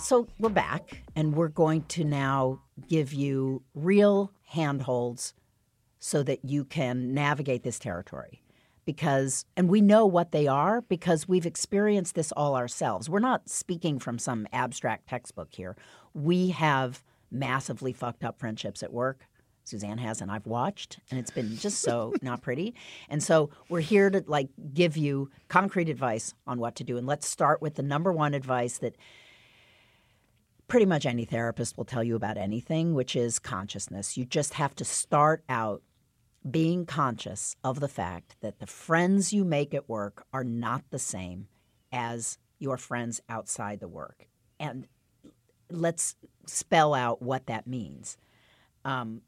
So 0.00 0.28
we're 0.38 0.48
back, 0.48 1.02
and 1.16 1.34
we're 1.34 1.48
going 1.48 1.82
to 1.88 2.04
now 2.04 2.60
give 2.88 3.12
you 3.12 3.62
real 3.74 4.32
handholds 4.46 5.34
so 5.98 6.22
that 6.22 6.44
you 6.44 6.64
can 6.64 7.12
navigate 7.12 7.64
this 7.64 7.80
territory. 7.80 8.42
Because, 8.84 9.44
and 9.56 9.68
we 9.68 9.80
know 9.80 10.06
what 10.06 10.30
they 10.30 10.46
are 10.46 10.82
because 10.82 11.26
we've 11.26 11.44
experienced 11.44 12.14
this 12.14 12.30
all 12.32 12.54
ourselves. 12.54 13.10
We're 13.10 13.18
not 13.18 13.48
speaking 13.48 13.98
from 13.98 14.18
some 14.18 14.46
abstract 14.52 15.08
textbook 15.08 15.48
here. 15.52 15.76
We 16.14 16.50
have 16.50 17.02
massively 17.30 17.92
fucked 17.92 18.22
up 18.22 18.38
friendships 18.38 18.84
at 18.84 18.92
work. 18.92 19.26
Suzanne 19.64 19.98
has, 19.98 20.20
and 20.20 20.30
I've 20.30 20.46
watched, 20.46 21.00
and 21.10 21.18
it's 21.18 21.32
been 21.32 21.56
just 21.56 21.80
so 21.80 22.14
not 22.22 22.40
pretty. 22.40 22.74
And 23.08 23.22
so 23.22 23.50
we're 23.68 23.80
here 23.80 24.10
to 24.10 24.24
like 24.26 24.48
give 24.72 24.96
you 24.96 25.30
concrete 25.48 25.88
advice 25.88 26.34
on 26.46 26.60
what 26.60 26.76
to 26.76 26.84
do. 26.84 26.96
And 26.96 27.06
let's 27.06 27.28
start 27.28 27.60
with 27.60 27.74
the 27.74 27.82
number 27.82 28.12
one 28.12 28.32
advice 28.32 28.78
that 28.78 28.94
pretty 30.68 30.86
much 30.86 31.06
any 31.06 31.24
therapist 31.24 31.76
will 31.76 31.84
tell 31.84 32.04
you 32.04 32.14
about 32.14 32.36
anything, 32.36 32.94
which 32.94 33.16
is 33.16 33.38
consciousness. 33.38 34.16
You 34.16 34.24
just 34.24 34.54
have 34.54 34.74
to 34.76 34.84
start 34.84 35.42
out 35.48 35.82
being 36.48 36.86
conscious 36.86 37.56
of 37.64 37.80
the 37.80 37.88
fact 37.88 38.36
that 38.40 38.60
the 38.60 38.66
friends 38.66 39.32
you 39.32 39.44
make 39.44 39.74
at 39.74 39.88
work 39.88 40.24
are 40.32 40.44
not 40.44 40.84
the 40.90 40.98
same 40.98 41.48
as 41.90 42.38
your 42.58 42.76
friends 42.76 43.20
outside 43.28 43.80
the 43.80 43.88
work. 43.88 44.28
And 44.60 44.86
let's 45.70 46.14
spell 46.46 46.94
out 46.94 47.20
what 47.22 47.46
that 47.46 47.66
means. 47.66 48.16
Um, 48.84 49.22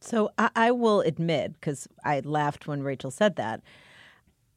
So 0.00 0.30
I, 0.36 0.50
I 0.56 0.70
will 0.72 1.00
admit, 1.00 1.52
because 1.54 1.86
I 2.04 2.20
laughed 2.20 2.66
when 2.66 2.82
Rachel 2.82 3.10
said 3.10 3.36
that, 3.36 3.62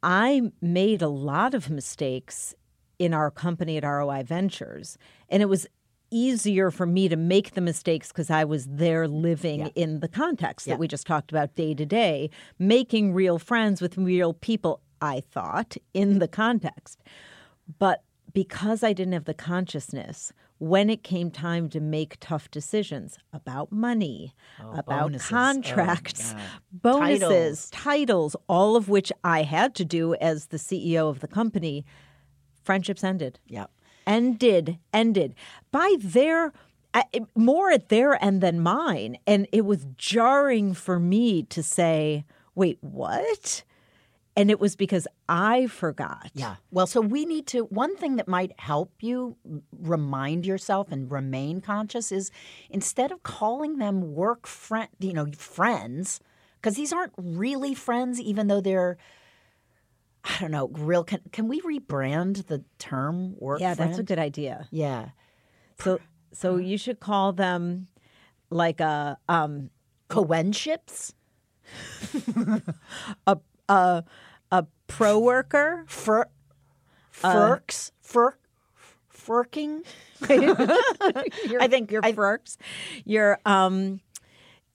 I 0.02 0.52
made 0.62 1.02
a 1.02 1.08
lot 1.08 1.54
of 1.54 1.70
mistakes 1.70 2.56
in 3.00 3.14
our 3.14 3.32
company 3.32 3.78
at 3.78 3.84
ROI 3.84 4.24
Ventures. 4.24 4.98
And 5.30 5.42
it 5.42 5.48
was 5.48 5.68
easier 6.12 6.72
for 6.72 6.86
me 6.86 7.10
to 7.10 7.16
make 7.16 7.54
the 7.56 7.62
mistakes 7.62 8.10
because 8.10 8.30
I 8.30 8.44
was 8.44 8.66
there 8.68 9.08
living 9.08 9.62
Yeah. 9.62 9.70
in 9.76 10.00
the 10.00 10.08
context 10.08 10.68
Yeah. 10.68 10.74
that 10.76 10.80
we 10.80 10.88
just 10.88 11.08
talked 11.08 11.32
about 11.32 11.56
day 11.56 11.74
to 11.74 11.86
day, 11.86 12.30
making 12.60 13.14
real 13.14 13.40
friends 13.40 13.82
with 13.82 13.98
real 13.98 14.34
people, 14.34 14.82
I 15.02 15.20
thought, 15.22 15.76
in 15.94 16.20
the 16.20 16.28
context. 16.28 17.02
But 17.80 18.04
because 18.34 18.84
I 18.84 18.94
didn't 18.94 19.14
have 19.14 19.26
the 19.26 19.34
consciousness, 19.34 20.32
when 20.58 20.90
it 20.90 21.04
came 21.04 21.32
time 21.32 21.68
to 21.70 21.82
make 21.82 22.16
tough 22.22 22.50
decisions 22.50 23.18
about 23.34 23.72
money, 23.72 24.34
oh, 24.64 24.72
about 24.72 24.86
bonuses. 25.04 25.28
Oh, 25.32 25.36
contracts, 25.36 26.34
God. 26.34 26.42
bonuses, 26.72 27.70
titles, 27.72 28.36
all 28.48 28.76
of 28.78 28.88
which 28.88 29.12
I 29.24 29.42
had 29.44 29.76
to 29.76 29.86
do 29.86 30.14
as 30.16 30.48
the 30.48 30.58
CEO 30.58 31.10
of 31.10 31.20
the 31.20 31.28
company, 31.28 31.84
friendships 32.66 33.04
ended. 33.04 33.40
yeah. 33.48 33.68
Ended, 34.08 34.78
ended 34.94 35.34
by 35.72 35.96
their 36.00 36.54
uh, 36.94 37.04
more 37.36 37.72
at 37.72 37.90
their 37.90 38.24
end 38.24 38.42
than 38.42 38.60
mine. 38.60 39.18
And 39.28 39.48
it 39.52 39.66
was 39.66 39.86
jarring 39.98 40.74
for 40.74 41.00
me 41.00 41.44
to 41.44 41.62
say, 41.62 42.24
wait, 42.56 42.78
what? 42.82 43.64
And 44.38 44.52
it 44.52 44.60
was 44.60 44.76
because 44.76 45.08
I 45.28 45.68
forgot. 45.68 46.32
Yeah. 46.34 46.56
Well, 46.72 46.88
so 46.88 47.02
we 47.02 47.26
need 47.26 47.48
to. 47.48 47.66
One 47.66 47.96
thing 47.98 48.16
that 48.18 48.28
might 48.28 48.58
help 48.60 48.92
you 49.02 49.38
remind 49.78 50.46
yourself 50.46 50.92
and 50.92 51.12
remain 51.12 51.62
conscious 51.62 52.12
is 52.12 52.32
instead 52.70 53.12
of 53.12 53.24
calling 53.24 53.78
them 53.78 54.14
work 54.14 54.46
friend, 54.46 54.90
you 55.00 55.14
know, 55.14 55.28
friends, 55.38 56.20
because 56.62 56.76
these 56.76 56.94
aren't 56.94 57.14
really 57.18 57.74
friends, 57.74 58.20
even 58.20 58.48
though 58.48 58.62
they're. 58.62 58.98
I 60.26 60.38
don't 60.40 60.52
know. 60.52 60.68
Real. 60.70 61.04
Can, 61.04 61.22
can 61.32 61.48
we 61.48 61.62
rebrand 61.62 62.48
the 62.48 62.64
term 62.80 63.36
work? 63.38 63.62
Yeah, 63.62 63.76
that's 63.76 64.00
a 64.00 64.04
good 64.04 64.20
idea. 64.20 64.68
Yeah. 64.72 65.10
So, 65.80 66.00
so 66.34 66.58
you 66.58 66.78
should 66.78 67.00
call 67.00 67.32
them 67.32 67.88
like 68.50 68.80
a 68.80 69.18
um 69.30 69.70
Coenships. 70.10 71.14
a 73.28 73.38
a 73.70 74.04
a 74.52 74.66
pro 74.88 75.20
worker. 75.20 75.86
Fur. 75.88 76.26
Uh, 77.24 77.34
Furks. 77.34 77.92
Fur. 78.02 78.36
Furking. 79.14 79.84
I 80.22 81.68
think 81.68 81.92
your 81.92 82.02
furks. 82.02 82.58
Your 83.06 83.40
um 83.46 84.02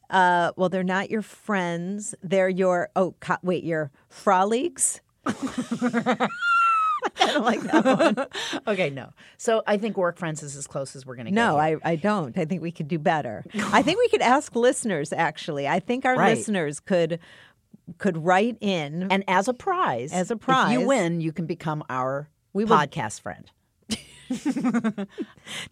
uh 0.09 0.53
well 0.57 0.69
they're 0.69 0.83
not 0.85 1.11
your 1.11 1.23
friends. 1.23 2.15
They're 2.23 2.49
your 2.49 2.91
oh 2.97 3.15
co- 3.21 3.37
wait, 3.43 3.65
your 3.65 3.91
frolleagues. 4.11 5.01
I 5.27 6.29
don't 7.19 7.45
like 7.45 7.61
that 7.63 7.85
one. 7.85 8.27
Okay, 8.67 8.91
no. 8.91 9.11
So 9.39 9.63
I 9.67 9.77
think 9.79 9.97
work 9.97 10.19
friends 10.19 10.43
is 10.43 10.57
as 10.57 10.67
close 10.67 10.95
as 10.95 11.07
we're 11.07 11.15
going 11.17 11.27
to 11.27 11.31
get. 11.33 11.35
No. 11.35 11.57
I, 11.57 11.77
I 11.83 11.97
don't. 11.97 12.37
I 12.37 12.45
think 12.45 12.63
we 12.63 12.71
could 12.73 12.89
do 12.89 12.99
better. 12.99 13.45
I 13.73 13.83
think 13.83 13.99
we 13.99 14.09
could 14.09 14.23
ask 14.23 14.55
listeners 14.55 15.13
actually. 15.13 15.67
I 15.67 15.81
think 15.81 16.05
our 16.05 16.17
Right. 16.17 16.37
listeners 16.37 16.81
could 16.81 17.19
could 17.99 18.17
write 18.19 18.57
in 18.61 19.11
And 19.11 19.25
as 19.27 19.49
a 19.49 19.55
prize, 19.55 20.13
As 20.13 20.31
a 20.31 20.35
if 20.35 20.41
prize. 20.41 20.73
you 20.73 20.87
win, 20.87 21.21
you 21.21 21.33
can 21.33 21.47
become 21.47 21.83
our 21.91 22.29
We 22.53 22.65
will- 22.65 22.77
podcast 22.77 23.21
friend. 23.21 23.51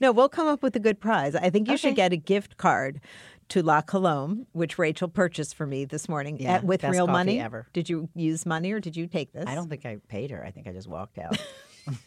No, 0.00 0.10
we'll 0.10 0.28
come 0.28 0.48
up 0.48 0.62
with 0.64 0.74
a 0.74 0.80
good 0.80 0.98
prize. 0.98 1.36
I 1.36 1.50
think 1.50 1.68
you 1.68 1.76
should 1.76 1.88
Okay. 1.92 1.96
get 1.96 2.12
a 2.12 2.16
gift 2.16 2.56
card 2.56 3.00
to 3.48 3.62
La 3.62 3.80
Colombe, 3.80 4.46
which 4.52 4.78
Rachel 4.78 5.08
purchased 5.08 5.54
for 5.54 5.66
me 5.66 5.84
this 5.84 6.08
morning 6.08 6.38
Yeah, 6.40 6.54
at, 6.56 6.64
with 6.64 6.84
real 6.84 7.06
money. 7.06 7.40
ever. 7.40 7.66
Did 7.72 7.88
you 7.88 8.08
use 8.14 8.44
money 8.44 8.72
or 8.72 8.80
did 8.80 8.96
you 8.96 9.06
take 9.06 9.32
this? 9.32 9.44
I 9.46 9.54
don't 9.54 9.68
think 9.68 9.86
I 9.86 9.96
paid 10.08 10.30
her. 10.30 10.44
I 10.44 10.50
think 10.50 10.66
I 10.66 10.72
just 10.72 10.88
walked 10.88 11.18
out. 11.18 11.36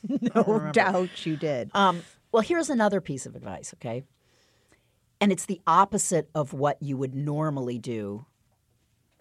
no 0.36 0.70
doubt 0.72 1.26
you 1.26 1.36
did. 1.38 1.72
um, 1.74 2.04
well, 2.32 2.44
here's 2.44 2.70
another 2.70 3.02
piece 3.02 3.26
of 3.26 3.36
advice, 3.36 3.74
okay? 3.76 4.04
And 5.20 5.32
it's 5.32 5.46
the 5.46 5.60
opposite 5.68 6.30
of 6.34 6.54
what 6.54 6.78
you 6.82 6.96
would 6.98 7.14
normally 7.14 7.78
do 7.78 8.26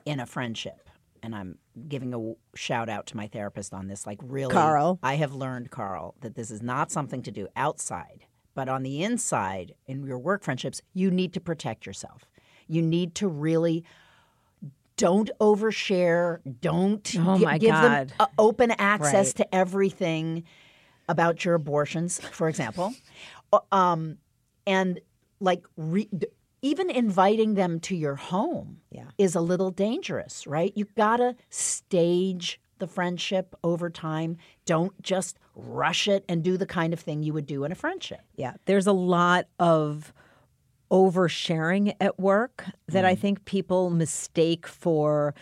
in 0.04 0.20
a 0.20 0.26
friendship. 0.26 0.88
And 1.22 1.34
I'm 1.34 1.58
giving 1.88 2.14
a 2.14 2.56
shout 2.56 2.88
out 2.88 3.06
to 3.08 3.16
my 3.16 3.26
therapist 3.26 3.74
on 3.74 3.88
this. 3.88 4.06
Like, 4.06 4.18
really, 4.22 4.52
Carl. 4.54 4.98
I 5.02 5.16
have 5.16 5.34
learned, 5.34 5.70
Carl, 5.70 6.14
that 6.20 6.34
this 6.34 6.50
is 6.50 6.62
not 6.62 6.90
something 6.90 7.22
to 7.22 7.30
do 7.30 7.48
outside, 7.56 8.24
but 8.54 8.68
on 8.68 8.82
the 8.82 9.02
inside, 9.02 9.74
in 9.86 10.04
your 10.04 10.18
work 10.18 10.42
friendships, 10.42 10.82
you 10.92 11.10
need 11.10 11.32
to 11.34 11.40
protect 11.40 11.86
yourself. 11.86 12.26
You 12.66 12.82
need 12.82 13.14
to 13.16 13.28
really 13.28 13.84
don't 14.96 15.30
overshare. 15.40 16.40
Don't 16.60 17.14
Oh, 17.18 17.38
my 17.38 17.56
give 17.58 17.72
them 17.72 18.08
God. 18.08 18.12
uh, 18.20 18.26
open 18.38 18.70
access 18.72 19.28
Right. 19.28 19.36
to 19.36 19.54
everything 19.54 20.44
about 21.08 21.44
your 21.44 21.54
abortions, 21.54 22.20
for 22.20 22.48
example. 22.48 22.94
Um, 23.72 24.18
and 24.66 25.00
like 25.40 25.64
re- 25.76 26.10
even 26.62 26.90
inviting 26.90 27.54
them 27.54 27.80
to 27.80 27.96
your 27.96 28.14
home 28.16 28.82
Yeah. 28.90 29.06
is 29.16 29.34
a 29.34 29.40
little 29.40 29.70
dangerous, 29.70 30.46
right? 30.46 30.72
You 30.76 30.86
gotta 30.96 31.34
stage 31.48 32.60
the 32.78 32.86
friendship 32.86 33.54
over 33.64 33.88
time. 33.90 34.36
Don't 34.66 35.00
just 35.02 35.38
rush 35.60 36.08
it 36.08 36.24
and 36.28 36.42
do 36.42 36.56
the 36.56 36.66
kind 36.66 36.92
of 36.92 37.00
thing 37.00 37.22
you 37.22 37.32
would 37.32 37.46
do 37.46 37.64
in 37.64 37.72
a 37.72 37.74
friendship. 37.74 38.20
Yeah, 38.36 38.54
there's 38.66 38.86
a 38.86 38.92
lot 38.92 39.46
of 39.58 40.12
oversharing 40.90 41.94
at 42.00 42.18
work 42.18 42.64
that 42.88 43.04
Mm. 43.04 43.08
I 43.08 43.14
think 43.14 43.44
people 43.44 43.90
mistake 43.90 44.66
for 44.66 45.34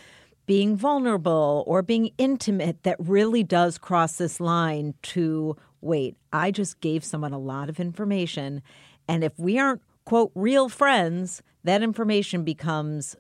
being 0.47 0.77
vulnerable 0.77 1.65
or 1.67 1.83
being 1.83 2.11
intimate 2.19 2.83
that 2.83 2.97
really 2.99 3.43
does 3.43 3.79
cross 3.79 4.17
this 4.17 4.41
line 4.41 4.95
to 5.03 5.57
wait, 5.81 6.17
I 6.33 6.51
just 6.51 6.81
gave 6.81 7.05
someone 7.05 7.33
a 7.33 7.39
lot 7.39 7.69
of 7.69 7.79
information. 7.79 8.63
And 9.07 9.23
if 9.23 9.39
we 9.39 9.59
aren't, 9.59 9.83
quote, 10.05 10.33
real 10.35 10.69
friends, 10.69 11.43
that 11.65 11.83
information 11.83 12.45
becomes 12.45 13.17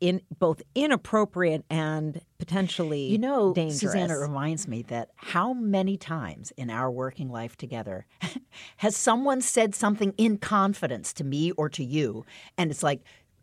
in 0.00 0.20
both 0.38 0.62
inappropriate 0.74 1.64
and 1.70 2.20
potentially 2.38 3.06
You 3.06 3.18
know, 3.18 3.52
dangerous. 3.54 3.80
Susanna, 3.80 4.18
reminds 4.18 4.68
me 4.68 4.82
that 4.88 5.10
how 5.16 5.52
many 5.54 5.96
times 5.96 6.52
in 6.56 6.70
our 6.70 6.90
working 6.90 7.30
life 7.30 7.56
together 7.56 8.06
has 8.78 8.96
someone 8.96 9.40
said 9.40 9.74
something 9.74 10.12
in 10.18 10.38
confidence 10.38 11.12
to 11.14 11.24
me 11.24 11.52
or 11.52 11.68
to 11.70 11.84
you, 11.84 12.24
and 12.58 12.70
it's 12.70 12.82
like, 12.82 13.00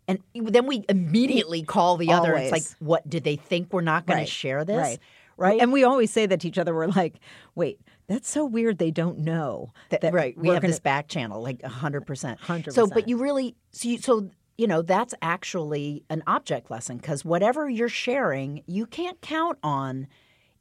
and 0.08 0.18
then 0.34 0.66
we 0.66 0.84
immediately 0.88 1.62
call 1.62 1.96
the 1.96 2.12
other. 2.12 2.34
It's 2.34 2.52
like, 2.52 2.64
what 2.80 3.08
did 3.08 3.24
they 3.24 3.36
think 3.36 3.72
we're 3.72 3.80
not 3.82 4.06
going 4.06 4.18
Right, 4.18 4.26
to 4.26 4.32
share 4.32 4.64
this? 4.64 4.76
right. 4.76 4.98
Right. 5.38 5.60
And 5.60 5.72
we 5.72 5.82
always 5.82 6.10
say 6.12 6.26
that 6.26 6.40
to 6.40 6.48
each 6.48 6.58
other. 6.58 6.74
We're 6.74 6.88
like, 6.88 7.14
wait, 7.54 7.80
that's 8.06 8.30
so 8.30 8.44
weird. 8.44 8.78
They 8.78 8.90
don't 8.90 9.20
know 9.20 9.72
That- 9.88 10.12
right. 10.12 10.36
We 10.36 10.48
have 10.48 10.60
gonna- 10.60 10.68
this 10.70 10.78
back 10.78 11.08
channel, 11.08 11.42
like 11.42 11.62
hundred 11.64 12.02
percent. 12.06 12.38
100%. 12.40 12.72
So, 12.72 12.86
but 12.86 13.08
you 13.08 13.16
really, 13.16 13.56
so, 13.70 13.88
you, 13.88 13.98
so 13.98 14.28
you 14.62 14.68
know, 14.68 14.80
that's 14.80 15.12
actually 15.20 16.04
an 16.08 16.22
object 16.28 16.70
lesson 16.70 16.96
because 16.98 17.24
whatever 17.24 17.68
you're 17.68 17.88
sharing, 17.88 18.62
you 18.68 18.86
can't 18.86 19.20
count 19.20 19.58
on. 19.64 20.06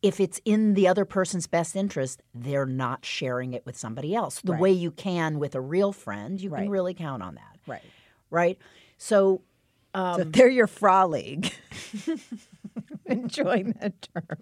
If 0.02 0.20
it's 0.20 0.42
in 0.44 0.74
the 0.74 0.88
other 0.88 1.06
person's 1.06 1.46
best 1.46 1.76
interest, 1.76 2.24
they're 2.34 2.66
not 2.66 3.06
sharing 3.06 3.54
it 3.54 3.64
with 3.64 3.78
somebody 3.78 4.16
else. 4.16 4.42
The 4.42 4.54
Right. 4.54 4.62
way 4.62 4.72
you 4.72 4.90
can 4.90 5.38
with 5.38 5.54
a 5.54 5.62
real 5.62 5.92
friend, 5.94 6.42
you 6.42 6.50
Right. 6.50 6.62
can 6.64 6.72
really 6.72 6.96
count 6.96 7.22
on 7.22 7.36
that. 7.36 7.60
Right. 7.68 7.84
Right. 8.32 8.58
So, 8.98 9.44
so 9.94 10.02
um, 10.24 10.32
they're 10.32 10.50
your 10.50 10.66
frolleague. 10.66 11.52
Enjoying 13.06 13.76
that 13.82 13.94
term. 14.02 14.38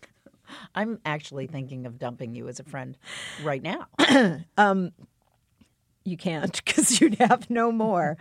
I'm 0.73 0.99
actually 1.03 1.47
thinking 1.47 1.85
of 1.85 1.99
dumping 1.99 2.33
you 2.35 2.47
as 2.47 2.61
a 2.61 2.63
friend 2.63 2.97
right 3.43 3.61
now. 3.61 3.87
Um, 4.57 4.91
You 6.09 6.17
can't 6.17 6.51
because 6.65 6.99
you'd 6.99 7.15
have 7.15 7.49
no 7.49 7.71
more. 7.71 8.17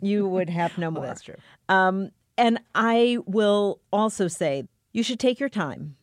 you 0.00 0.26
would 0.28 0.50
have 0.50 0.76
no 0.78 0.90
more. 0.90 1.06
that's 1.06 1.22
true. 1.22 1.36
Um, 1.68 2.10
and 2.38 2.58
I 2.74 3.18
will 3.26 3.80
also 3.92 4.28
say 4.28 4.64
you 4.92 5.02
should 5.02 5.20
take 5.20 5.38
your 5.40 5.48
time 5.48 5.96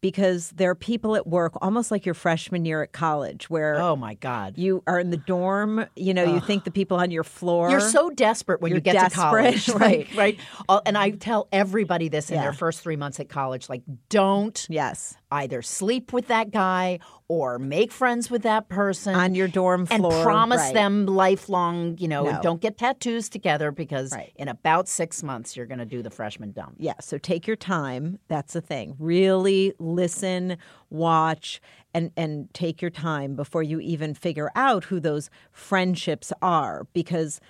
because 0.00 0.50
there 0.50 0.70
are 0.70 0.76
people 0.76 1.16
at 1.16 1.26
work, 1.26 1.54
almost 1.60 1.90
like 1.90 2.06
your 2.06 2.14
freshman 2.14 2.64
year 2.64 2.82
at 2.84 2.92
college, 2.92 3.50
where 3.50 3.80
Oh 3.80 3.96
my 3.96 4.14
God. 4.14 4.56
you 4.56 4.80
are 4.86 5.00
in 5.00 5.10
the 5.10 5.16
dorm. 5.16 5.84
You 5.96 6.14
know, 6.14 6.22
you 6.22 6.38
think 6.38 6.62
the 6.62 6.70
people 6.70 6.98
on 6.98 7.10
your 7.10 7.24
floor. 7.24 7.68
You're 7.68 7.80
so 7.80 8.08
desperate 8.10 8.60
when 8.60 8.70
You're 8.70 8.80
get 8.80 8.92
desperate, 8.92 9.56
to 9.56 9.72
college, 9.72 10.06
right. 10.14 10.14
right? 10.14 10.38
And 10.86 10.96
I 10.96 11.10
tell 11.10 11.48
everybody 11.50 12.08
this 12.08 12.30
in 12.30 12.36
Yeah. 12.36 12.42
their 12.42 12.52
first 12.52 12.80
three 12.80 12.94
months 12.94 13.18
at 13.18 13.28
college: 13.28 13.68
like, 13.68 13.82
don't 14.08 14.64
yes 14.70 15.16
either 15.30 15.62
sleep 15.62 16.12
with 16.12 16.28
that 16.28 16.50
guy 16.50 16.98
or 17.28 17.58
make 17.58 17.92
friends 17.92 18.30
with 18.30 18.42
that 18.42 18.68
person 18.68 19.14
on 19.14 19.34
your 19.34 19.48
dorm 19.48 19.84
floor 19.84 20.12
and 20.12 20.22
promise 20.22 20.58
right. 20.60 20.74
them 20.74 21.04
lifelong. 21.06 21.96
You 21.98 22.08
know, 22.08 22.24
No. 22.24 22.40
don't 22.42 22.60
get 22.60 22.78
tattoos 22.78 23.28
together 23.28 23.70
because 23.70 24.12
Right. 24.12 24.32
in 24.36 24.48
about 24.48 24.88
six 24.88 25.22
months 25.22 25.56
you're 25.56 25.66
going 25.66 25.78
to 25.78 25.84
do 25.84 26.02
the 26.02 26.10
freshman 26.10 26.52
dump. 26.52 26.76
Yeah, 26.78 26.94
so 27.00 27.18
take 27.18 27.46
your 27.46 27.56
time. 27.56 28.18
That's 28.28 28.54
the 28.54 28.60
thing. 28.62 28.96
Really 28.98 29.74
listen, 29.78 30.56
watch, 30.90 31.60
and 31.94 32.10
and 32.16 32.52
take 32.54 32.80
your 32.80 32.90
time 32.90 33.34
before 33.34 33.62
you 33.62 33.80
even 33.80 34.14
figure 34.14 34.50
out 34.54 34.84
who 34.84 35.00
those 35.00 35.28
friendships 35.52 36.32
are 36.40 36.86
because 36.92 37.40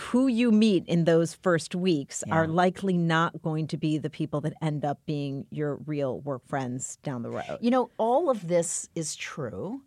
who 0.00 0.26
you 0.26 0.50
meet 0.50 0.86
in 0.86 1.04
those 1.04 1.34
first 1.34 1.74
weeks 1.74 2.24
are 2.30 2.46
likely 2.46 2.96
not 2.96 3.42
going 3.42 3.66
to 3.68 3.76
be 3.76 3.98
the 3.98 4.10
people 4.10 4.40
that 4.40 4.54
end 4.62 4.84
up 4.84 4.98
being 5.06 5.46
your 5.50 5.76
real 5.86 6.20
work 6.20 6.46
friends 6.48 6.96
down 7.02 7.22
the 7.22 7.30
road. 7.30 7.58
You 7.60 7.70
know, 7.70 7.90
all 7.98 8.30
of 8.30 8.48
this 8.48 8.88
is 8.94 9.14
true, 9.14 9.82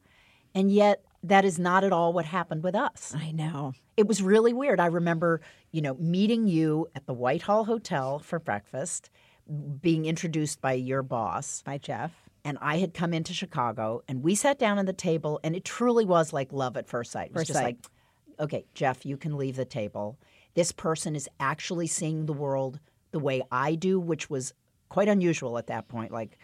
and 0.53 0.71
yet 0.71 1.03
that 1.23 1.45
is 1.45 1.57
not 1.57 1.83
at 1.83 1.91
all 1.91 2.13
what 2.13 2.25
happened 2.25 2.63
with 2.63 2.75
us. 2.75 3.13
I 3.17 3.31
know. 3.31 3.73
It 3.95 4.07
was 4.07 4.21
really 4.21 4.53
weird. 4.53 4.79
I 4.79 4.87
remember, 4.87 5.41
you 5.71 5.81
know, 5.81 5.95
meeting 5.95 6.47
you 6.47 6.87
at 6.95 7.05
the 7.05 7.13
Whitehall 7.13 7.63
Hotel 7.63 8.19
for 8.19 8.39
breakfast, 8.39 9.09
being 9.81 10.05
introduced 10.05 10.61
by 10.61 10.73
your 10.73 11.01
boss. 11.01 11.61
By 11.65 11.77
Jeff. 11.77 12.11
And 12.45 12.57
I 12.61 12.77
had 12.77 12.93
come 12.93 13.13
into 13.13 13.33
Chicago 13.33 14.01
and 14.07 14.21
we 14.21 14.35
sat 14.35 14.59
down 14.59 14.77
at 14.77 14.85
the 14.85 14.91
table 14.91 15.39
and 15.45 15.55
it 15.55 15.63
truly 15.63 16.03
was 16.03 16.33
like 16.33 16.51
love 16.51 16.75
at 16.75 16.89
first 16.89 17.11
sight. 17.11 17.27
It 17.27 17.33
was 17.33 17.41
First 17.41 17.47
just 17.47 17.59
sight. 17.59 17.65
like, 17.65 17.85
okay, 18.43 18.65
Jeff, 18.73 19.05
you 19.05 19.17
can 19.17 19.37
leave 19.37 19.55
the 19.55 19.65
table. 19.65 20.17
This 20.53 20.71
person 20.71 21.15
is 21.15 21.27
actually 21.39 21.87
seeing 21.87 22.25
the 22.25 22.33
world 22.33 22.79
the 23.11 23.19
way 23.19 23.41
I 23.51 23.75
do, 23.75 23.99
which 23.99 24.29
was 24.29 24.53
quite 24.89 25.07
unusual 25.07 25.57
at 25.57 25.67
that 25.67 25.87
point. 25.87 26.11
Like 26.11 26.37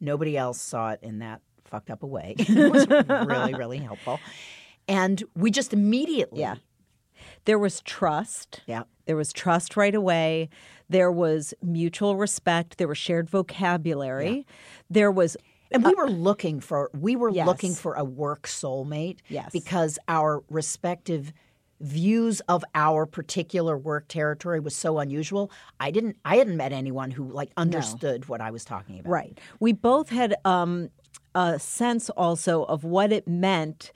nobody 0.00 0.36
else 0.36 0.60
saw 0.60 0.90
it 0.90 1.00
in 1.02 1.18
that 1.20 1.40
fucked 1.64 1.90
up 1.90 2.02
a 2.02 2.06
way. 2.06 2.34
it 2.38 2.70
was 2.72 2.86
really, 3.26 3.54
really 3.54 3.78
helpful. 3.78 4.20
And 4.88 5.22
we 5.34 5.50
just 5.50 5.72
immediately 5.72 6.40
Yeah. 6.40 6.56
There 7.46 7.58
was 7.58 7.80
trust. 7.80 8.60
Yeah. 8.66 8.82
There 9.06 9.16
was 9.16 9.32
trust 9.32 9.76
right 9.76 9.94
away. 9.94 10.48
There 10.88 11.10
was 11.10 11.54
mutual 11.62 12.16
respect. 12.16 12.78
There 12.78 12.86
was 12.88 12.98
shared 12.98 13.28
vocabulary. 13.30 14.46
There 14.90 15.10
was 15.10 15.36
And 15.72 15.84
we 15.84 15.94
were 15.94 16.08
looking 16.10 16.60
for 16.60 16.90
we 16.94 17.16
were 17.16 17.30
Yes. 17.30 17.46
looking 17.46 17.74
for 17.74 17.94
a 17.94 18.04
work 18.04 18.42
soulmate 18.46 19.18
Yes. 19.28 19.50
because 19.52 19.98
our 20.08 20.42
respective 20.50 21.32
views 21.80 22.40
of 22.48 22.64
our 22.74 23.06
particular 23.06 23.76
work 23.76 24.08
territory 24.08 24.60
was 24.60 24.74
so 24.74 24.98
unusual. 24.98 25.50
I 25.78 25.90
didn't 25.90 26.16
I 26.24 26.36
hadn't 26.36 26.56
met 26.56 26.72
anyone 26.72 27.10
who 27.10 27.30
like 27.30 27.50
understood 27.56 28.28
what 28.28 28.40
I 28.40 28.50
was 28.50 28.64
talking 28.64 28.98
about. 28.98 29.10
Right. 29.10 29.38
We 29.60 29.72
both 29.72 30.08
had 30.08 30.34
um, 30.44 30.90
a 31.34 31.58
sense 31.58 32.08
also 32.10 32.64
of 32.64 32.84
what 32.84 33.12
it 33.12 33.28
meant 33.28 33.92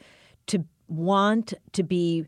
to 0.48 0.64
want 0.88 1.54
to 1.72 1.82
be 1.82 2.26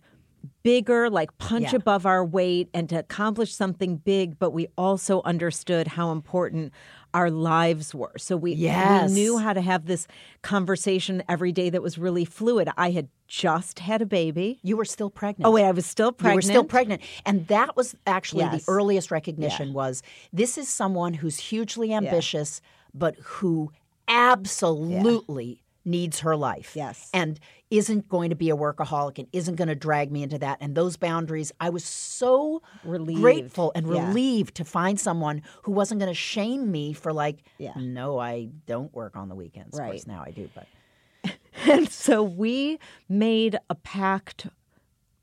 bigger, 0.62 1.11
like 1.11 1.37
punch 1.38 1.73
Yeah. 1.73 1.77
above 1.77 2.07
our 2.07 2.25
weight 2.25 2.69
and 2.73 2.88
to 2.88 2.99
accomplish 2.99 3.55
something 3.55 3.97
big, 3.97 4.38
but 4.38 4.51
we 4.51 4.69
also 4.79 5.23
understood 5.25 5.87
how 5.88 6.12
important 6.12 6.73
our 7.14 7.31
lives 7.31 7.94
were. 7.94 8.12
So 8.18 8.37
we, 8.37 8.53
Yes. 8.55 9.09
we 9.11 9.14
knew 9.14 9.38
how 9.38 9.53
to 9.53 9.61
have 9.61 9.87
this 9.87 10.07
conversation 10.42 11.22
every 11.29 11.53
day 11.53 11.70
that 11.70 11.83
was 11.83 11.98
really 11.98 12.25
fluid. 12.25 12.68
I 12.77 12.90
had 12.90 13.09
just 13.29 13.79
had 13.81 14.03
a 14.03 14.07
baby. 14.07 14.59
You 14.62 14.77
were 14.77 14.85
still 14.85 15.11
pregnant. 15.11 15.46
Oh 15.46 15.51
wait, 15.53 15.64
I 15.64 15.72
was 15.72 15.87
still 15.87 16.12
pregnant. 16.12 16.44
You 16.44 16.48
were 16.48 16.53
still 16.53 16.64
pregnant. 16.64 17.03
And 17.27 17.46
that 17.48 17.77
was 17.77 17.94
actually 18.07 18.40
Yes. 18.44 18.64
the 18.64 18.70
earliest 18.70 19.11
recognition 19.11 19.72
was 19.72 20.03
this 20.33 20.57
is 20.59 20.68
someone 20.68 21.14
who's 21.14 21.38
hugely 21.38 21.92
ambitious, 21.94 22.61
but 22.94 23.16
who 23.22 23.70
absolutely 24.09 25.62
needs 25.85 26.21
her 26.21 26.37
life. 26.37 26.73
Yes. 26.77 27.11
And 27.12 27.38
isn't 27.71 28.09
going 28.09 28.31
to 28.31 28.37
be 28.37 28.51
a 28.51 28.57
workaholic 28.57 29.18
and 29.18 29.27
isn't 29.33 29.55
going 29.57 29.68
to 29.68 29.75
drag 29.75 30.12
me 30.12 30.23
into 30.23 30.38
that. 30.38 30.59
And 30.61 30.75
those 30.75 30.97
boundaries, 30.97 31.51
I 31.59 31.71
was 31.71 31.85
so 31.85 32.62
Relieved. 32.85 33.21
grateful 33.21 33.73
and 33.75 33.87
Yeah. 33.87 34.09
relieved 34.09 34.55
to 34.57 34.64
find 34.64 35.01
someone 35.01 35.42
who 35.62 35.73
wasn't 35.73 36.01
going 36.01 36.11
to 36.11 36.14
shame 36.14 36.71
me 36.71 36.92
for 36.92 37.12
like, 37.12 37.42
Yeah. 37.59 37.73
no, 37.77 38.18
I 38.18 38.51
don't 38.66 38.92
work 38.95 39.16
on 39.16 39.29
the 39.29 39.35
weekends. 39.35 39.75
Of 39.75 39.81
Right. 39.81 39.90
course, 39.92 40.07
now 40.07 40.23
I 40.27 40.31
do, 40.33 40.51
but 40.55 40.66
And 41.66 41.88
so 41.90 42.23
we 42.23 42.79
made 43.09 43.59
a 43.71 43.75
pact 43.75 44.47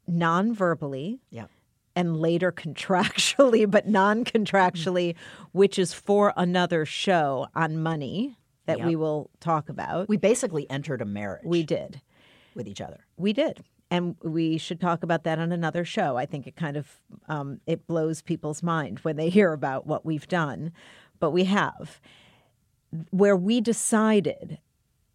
non-verbally 0.08 1.20
yeah. 1.30 1.46
and 1.96 2.18
later 2.18 2.52
contractually, 2.64 3.70
but 3.70 3.88
non 3.88 4.26
contractually, 4.26 5.16
which 5.52 5.78
is 5.80 5.94
for 5.94 6.34
another 6.36 6.86
show 6.86 7.48
on 7.56 7.78
money 7.82 8.36
that 8.70 8.86
we 8.86 8.96
will 8.96 9.30
talk 9.40 9.70
about. 9.70 10.08
We 10.10 10.18
basically 10.18 10.70
entered 10.70 11.02
a 11.02 11.06
marriage 11.06 11.44
we 11.46 11.64
did. 11.64 12.02
with 12.56 12.68
each 12.68 12.82
other. 12.82 13.06
We 13.18 13.34
did. 13.34 13.64
And 13.92 14.16
we 14.22 14.58
should 14.60 14.80
talk 14.80 15.02
about 15.02 15.24
that 15.24 15.40
on 15.40 15.52
another 15.52 15.84
show. 15.84 16.16
I 16.16 16.26
think 16.28 16.46
it 16.46 16.56
kind 16.56 16.78
of 16.78 17.02
um, 17.28 17.60
it 17.66 17.88
blows 17.88 18.22
people's 18.22 18.62
mind 18.62 19.00
when 19.00 19.16
they 19.16 19.30
hear 19.30 19.52
about 19.52 19.88
what 19.88 20.06
we've 20.06 20.28
done, 20.28 20.72
but 21.20 21.32
we 21.32 21.46
have, 21.46 22.00
where 23.10 23.36
we 23.36 23.62
decided 23.62 24.60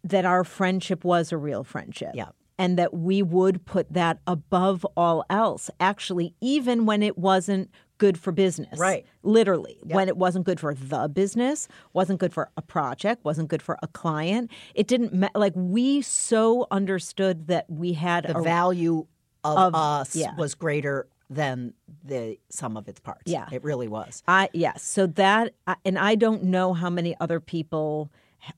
that 0.03 0.25
our 0.25 0.43
friendship 0.43 1.03
was 1.03 1.31
a 1.31 1.37
real 1.37 1.63
friendship. 1.63 2.11
Yeah. 2.13 2.29
And 2.57 2.77
that 2.77 2.93
we 2.93 3.21
would 3.21 3.65
put 3.65 3.91
that 3.91 4.19
above 4.25 4.85
all 4.95 5.25
else, 5.29 5.69
actually, 5.79 6.33
even 6.39 6.85
when 6.85 7.03
it 7.03 7.17
wasn't 7.17 7.69
good 7.97 8.17
for 8.17 8.31
business. 8.31 8.77
Right. 8.77 9.05
Literally. 9.23 9.77
When 9.83 10.07
it 10.07 10.17
wasn't 10.17 10.45
good 10.45 10.59
for 10.59 10.73
the 10.73 11.07
business, 11.07 11.67
wasn't 11.93 12.19
good 12.19 12.33
for 12.33 12.49
a 12.57 12.61
project, 12.61 13.23
wasn't 13.23 13.49
good 13.49 13.61
for 13.61 13.77
a 13.81 13.87
client. 13.87 14.51
It 14.73 14.87
didn't, 14.87 15.13
ma- 15.13 15.29
like, 15.35 15.53
we 15.55 16.01
so 16.01 16.67
understood 16.71 17.47
that 17.47 17.69
we 17.69 17.93
had 17.93 18.25
the 18.25 18.37
a 18.37 18.43
value 18.43 19.05
of, 19.43 19.57
of- 19.57 19.75
us 19.75 20.15
yeah. 20.15 20.35
was 20.35 20.55
greater 20.55 21.07
than 21.29 21.73
the 22.03 22.37
sum 22.49 22.77
of 22.77 22.87
its 22.87 22.99
parts. 22.99 23.23
Yeah. 23.25 23.47
it 23.51 23.63
really 23.63 23.87
was. 23.87 24.21
I 24.27 24.49
yes. 24.53 24.83
So 24.83 25.07
that 25.07 25.55
and 25.83 25.97
I 25.97 26.13
don't 26.13 26.43
know 26.43 26.73
how 26.73 26.91
many 26.91 27.15
other 27.19 27.39
people 27.39 28.11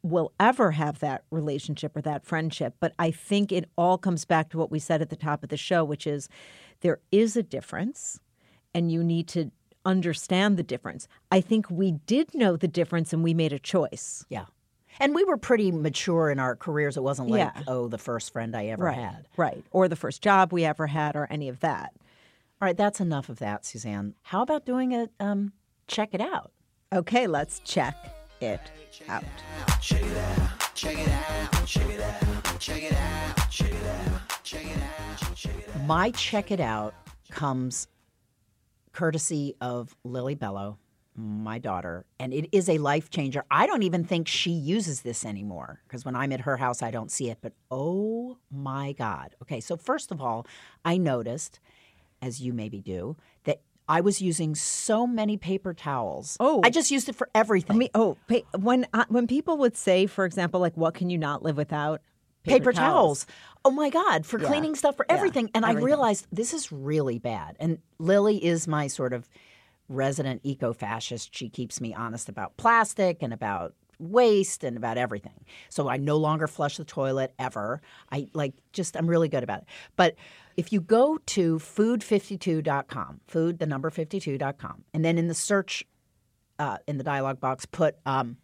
will 0.03 0.33
ever 0.39 0.71
have 0.71 0.99
that 0.99 1.23
relationship 1.31 1.95
or 1.95 2.01
that 2.01 2.25
friendship, 2.25 2.75
but 2.81 2.93
I 2.99 3.11
think 3.11 3.53
it 3.53 3.69
all 3.77 3.97
comes 3.97 4.25
back 4.25 4.49
to 4.49 4.57
what 4.57 4.69
we 4.69 4.79
said 4.79 5.01
at 5.01 5.09
the 5.09 5.15
top 5.15 5.43
of 5.43 5.49
the 5.49 5.57
show, 5.57 5.85
which 5.85 6.05
is 6.05 6.27
there 6.81 6.99
is 7.11 7.37
a 7.37 7.43
difference 7.43 8.19
and 8.77 8.91
you 8.91 9.03
need 9.03 9.27
to 9.27 9.49
understand 9.85 10.55
the 10.55 10.61
difference. 10.61 11.07
I 11.31 11.41
think 11.41 11.67
we 11.71 11.93
did 12.05 12.35
know 12.35 12.55
the 12.55 12.67
difference 12.67 13.11
and 13.11 13.23
we 13.23 13.33
made 13.33 13.51
a 13.51 13.57
choice. 13.57 14.23
Yeah. 14.29 14.45
And 14.99 15.15
we 15.15 15.23
were 15.23 15.37
pretty 15.37 15.71
mature 15.71 16.29
in 16.29 16.37
our 16.39 16.55
careers. 16.55 16.95
It 16.95 17.01
wasn't 17.01 17.31
like, 17.31 17.39
Yeah. 17.39 17.63
oh, 17.67 17.87
the 17.87 17.97
first 17.97 18.31
friend 18.31 18.55
I 18.55 18.67
ever 18.67 18.83
right. 18.85 18.95
had. 18.95 19.27
Right. 19.35 19.63
Or 19.71 19.87
the 19.87 19.95
first 19.95 20.21
job 20.21 20.53
we 20.53 20.63
ever 20.63 20.85
had 20.85 21.15
or 21.15 21.25
any 21.31 21.49
of 21.49 21.59
that. 21.61 21.93
All 22.61 22.67
right, 22.67 22.77
that's 22.77 22.99
enough 22.99 23.29
of 23.29 23.39
that, 23.39 23.65
Suzanne. 23.65 24.13
How 24.21 24.43
about 24.43 24.63
doing 24.63 24.93
a 24.93 25.09
um, 25.19 25.53
check 25.87 26.09
it 26.13 26.21
out? 26.21 26.51
Okay, 26.93 27.25
let's 27.25 27.59
check 27.65 27.95
it 28.41 28.61
out. 29.09 29.23
My 35.85 36.11
check 36.11 36.51
it 36.51 36.59
out 36.59 36.93
comes 37.31 37.87
courtesy 38.97 39.53
of 39.61 39.95
Lily 40.03 40.33
Bellow, 40.33 40.79
my 41.15 41.59
daughter, 41.59 42.03
and 42.19 42.33
it 42.33 42.49
is 42.51 42.67
a 42.67 42.79
life 42.79 43.11
changer. 43.11 43.43
I 43.51 43.67
don't 43.67 43.83
even 43.83 44.03
think 44.03 44.27
she 44.27 44.49
uses 44.49 45.01
this 45.01 45.23
anymore 45.23 45.81
because 45.87 46.03
when 46.03 46.15
I'm 46.15 46.31
at 46.31 46.41
her 46.41 46.57
house, 46.57 46.81
I 46.81 46.89
don't 46.89 47.11
see 47.11 47.29
it. 47.29 47.37
But 47.39 47.53
oh 47.69 48.37
my 48.49 48.93
God. 48.93 49.35
Okay, 49.43 49.59
so 49.59 49.77
first 49.77 50.11
of 50.11 50.19
all, 50.19 50.47
I 50.83 50.97
noticed, 50.97 51.59
as 52.23 52.41
you 52.41 52.53
maybe 52.53 52.81
do, 52.81 53.15
that 53.43 53.61
I 53.87 54.01
was 54.01 54.19
using 54.19 54.55
so 54.55 55.05
many 55.05 55.37
paper 55.37 55.75
towels. 55.75 56.35
Oh. 56.39 56.61
I 56.63 56.71
just 56.71 56.89
used 56.89 57.07
it 57.07 57.15
for 57.15 57.29
everything. 57.35 57.75
I 57.75 57.77
mean, 57.77 57.89
oh, 57.93 58.17
when 58.57 58.87
uh, 58.93 59.05
when 59.09 59.27
people 59.27 59.57
would 59.59 59.77
say, 59.77 60.07
for 60.07 60.25
example, 60.25 60.59
like, 60.59 60.75
what 60.75 60.95
can 60.95 61.11
you 61.11 61.19
not 61.19 61.43
live 61.43 61.55
without? 61.55 62.01
Paper, 62.47 62.73
towels. 62.73 63.25
Oh 63.65 63.71
my 63.71 63.89
God, 63.89 64.25
for 64.25 64.39
Yeah. 64.39 64.47
cleaning 64.47 64.75
stuff, 64.75 64.95
for 64.95 65.05
Yeah, 65.09 65.15
everything. 65.15 65.49
And 65.53 65.65
I 65.65 65.73
realized 65.73 66.27
this 66.31 66.53
is 66.53 66.71
really 66.71 67.19
bad. 67.19 67.55
And 67.59 67.79
Lily 67.99 68.43
is 68.43 68.67
my 68.67 68.87
sort 68.87 69.13
of 69.13 69.27
resident 69.89 70.41
eco 70.43 70.73
fascist. 70.73 71.35
She 71.35 71.49
keeps 71.49 71.79
me 71.81 71.93
honest 71.93 72.29
about 72.29 72.57
plastic 72.57 73.21
and 73.21 73.33
about 73.33 73.73
waste 73.99 74.63
and 74.63 74.77
about 74.77 74.97
everything. 74.97 75.45
So 75.69 75.89
I 75.89 75.97
no 75.97 76.17
longer 76.17 76.47
flush 76.47 76.77
the 76.77 76.83
toilet 76.85 77.33
ever. 77.39 77.81
I 78.11 78.27
like 78.33 78.53
just, 78.71 78.95
I'm 78.95 79.07
really 79.09 79.27
good 79.27 79.43
about 79.43 79.59
it. 79.59 79.65
But 79.95 80.15
if 80.55 80.71
you 80.71 80.81
go 80.81 81.17
to 81.27 81.57
food52.com, 81.59 83.21
food, 83.27 83.59
the 83.59 83.65
number 83.65 83.89
52.com, 83.89 84.83
and 84.93 85.03
then 85.05 85.17
in 85.17 85.27
the 85.27 85.33
search 85.33 85.83
uh, 86.59 86.77
in 86.87 86.97
the 86.97 87.03
dialog 87.03 87.39
box, 87.39 87.65
put 87.65 87.95
um, 88.05 88.37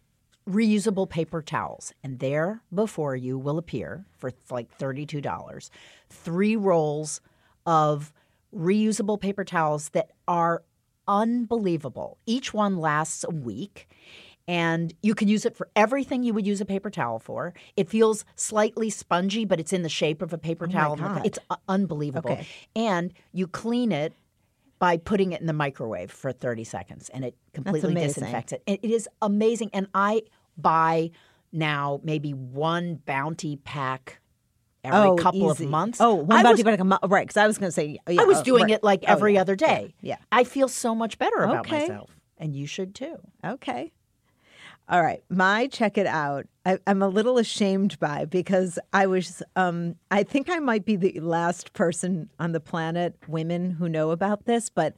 reusable 0.48 1.08
paper 1.08 1.42
towels. 1.42 1.92
And 2.02 2.18
there 2.18 2.62
before 2.72 3.16
you 3.16 3.38
will 3.38 3.58
appear 3.58 4.04
for 4.16 4.32
like 4.50 4.76
$32 4.78 5.70
three 6.10 6.56
rolls 6.56 7.20
of 7.66 8.12
reusable 8.54 9.20
paper 9.20 9.44
towels 9.44 9.90
that 9.90 10.10
are 10.28 10.62
unbelievable. 11.08 12.18
Each 12.26 12.54
one 12.54 12.76
lasts 12.78 13.24
a 13.24 13.30
week. 13.30 13.88
And 14.46 14.92
you 15.02 15.14
can 15.14 15.28
use 15.28 15.46
it 15.46 15.56
for 15.56 15.70
everything 15.74 16.22
you 16.22 16.34
would 16.34 16.46
use 16.46 16.60
a 16.60 16.66
paper 16.66 16.90
towel 16.90 17.18
for. 17.18 17.54
It 17.78 17.88
feels 17.88 18.26
slightly 18.36 18.90
spongy, 18.90 19.46
but 19.46 19.58
it's 19.58 19.72
in 19.72 19.82
the 19.82 19.88
shape 19.88 20.20
of 20.20 20.34
a 20.34 20.38
paper 20.38 20.66
oh 20.68 20.72
towel. 20.72 20.96
God. 20.96 21.24
It's 21.24 21.38
unbelievable. 21.66 22.32
Okay. 22.32 22.46
And 22.76 23.14
you 23.32 23.46
clean 23.46 23.90
it 23.90 24.12
by 24.84 24.98
putting 24.98 25.32
it 25.32 25.40
in 25.40 25.46
the 25.46 25.54
microwave 25.54 26.10
for 26.10 26.30
30 26.30 26.62
seconds 26.62 27.08
and 27.08 27.24
it 27.24 27.34
completely 27.54 27.94
disinfects 27.94 28.52
it. 28.52 28.62
It 28.66 28.84
is 28.84 29.08
amazing. 29.22 29.70
And 29.72 29.86
I 29.94 30.24
buy 30.58 31.10
now 31.52 32.00
maybe 32.04 32.32
one 32.32 32.96
bounty 33.06 33.56
pack 33.56 34.20
every 34.84 35.08
oh, 35.08 35.16
couple 35.16 35.50
easy. 35.50 35.64
of 35.64 35.70
months. 35.70 36.02
Oh, 36.02 36.16
one 36.16 36.36
I 36.38 36.42
bounty 36.42 36.62
was, 36.62 36.66
like 36.66 36.80
a 36.80 36.84
mo- 36.84 36.98
right? 37.04 37.26
Because 37.26 37.38
I 37.38 37.46
was 37.46 37.56
going 37.56 37.68
to 37.68 37.72
say, 37.72 37.98
yeah, 38.06 38.20
I 38.20 38.26
was 38.26 38.40
oh, 38.40 38.42
doing 38.42 38.64
right. 38.64 38.72
it 38.72 38.84
like 38.84 39.04
Oh, 39.08 39.12
every 39.12 39.36
yeah, 39.36 39.40
other 39.40 39.56
day. 39.56 39.94
Yeah. 40.02 40.18
I 40.30 40.44
feel 40.44 40.68
so 40.68 40.94
much 40.94 41.16
better 41.18 41.38
about 41.38 41.60
Okay. 41.60 41.88
myself. 41.88 42.10
And 42.36 42.54
you 42.54 42.66
should 42.66 42.94
too. 42.94 43.16
Okay. 43.42 43.90
All 44.86 45.02
right, 45.02 45.24
my 45.30 45.66
check 45.68 45.96
it 45.96 46.06
out. 46.06 46.44
I, 46.66 46.78
I'm 46.86 47.02
a 47.02 47.08
little 47.08 47.38
ashamed 47.38 47.98
by 48.00 48.24
because 48.24 48.78
I 48.92 49.06
was. 49.06 49.42
Um, 49.54 49.96
I 50.10 50.22
think 50.22 50.48
I 50.48 50.58
might 50.58 50.84
be 50.84 50.96
the 50.96 51.20
last 51.20 51.72
person 51.74 52.30
on 52.38 52.52
the 52.52 52.60
planet, 52.60 53.16
women 53.28 53.72
who 53.72 53.88
know 53.88 54.10
about 54.10 54.46
this, 54.46 54.70
but 54.70 54.94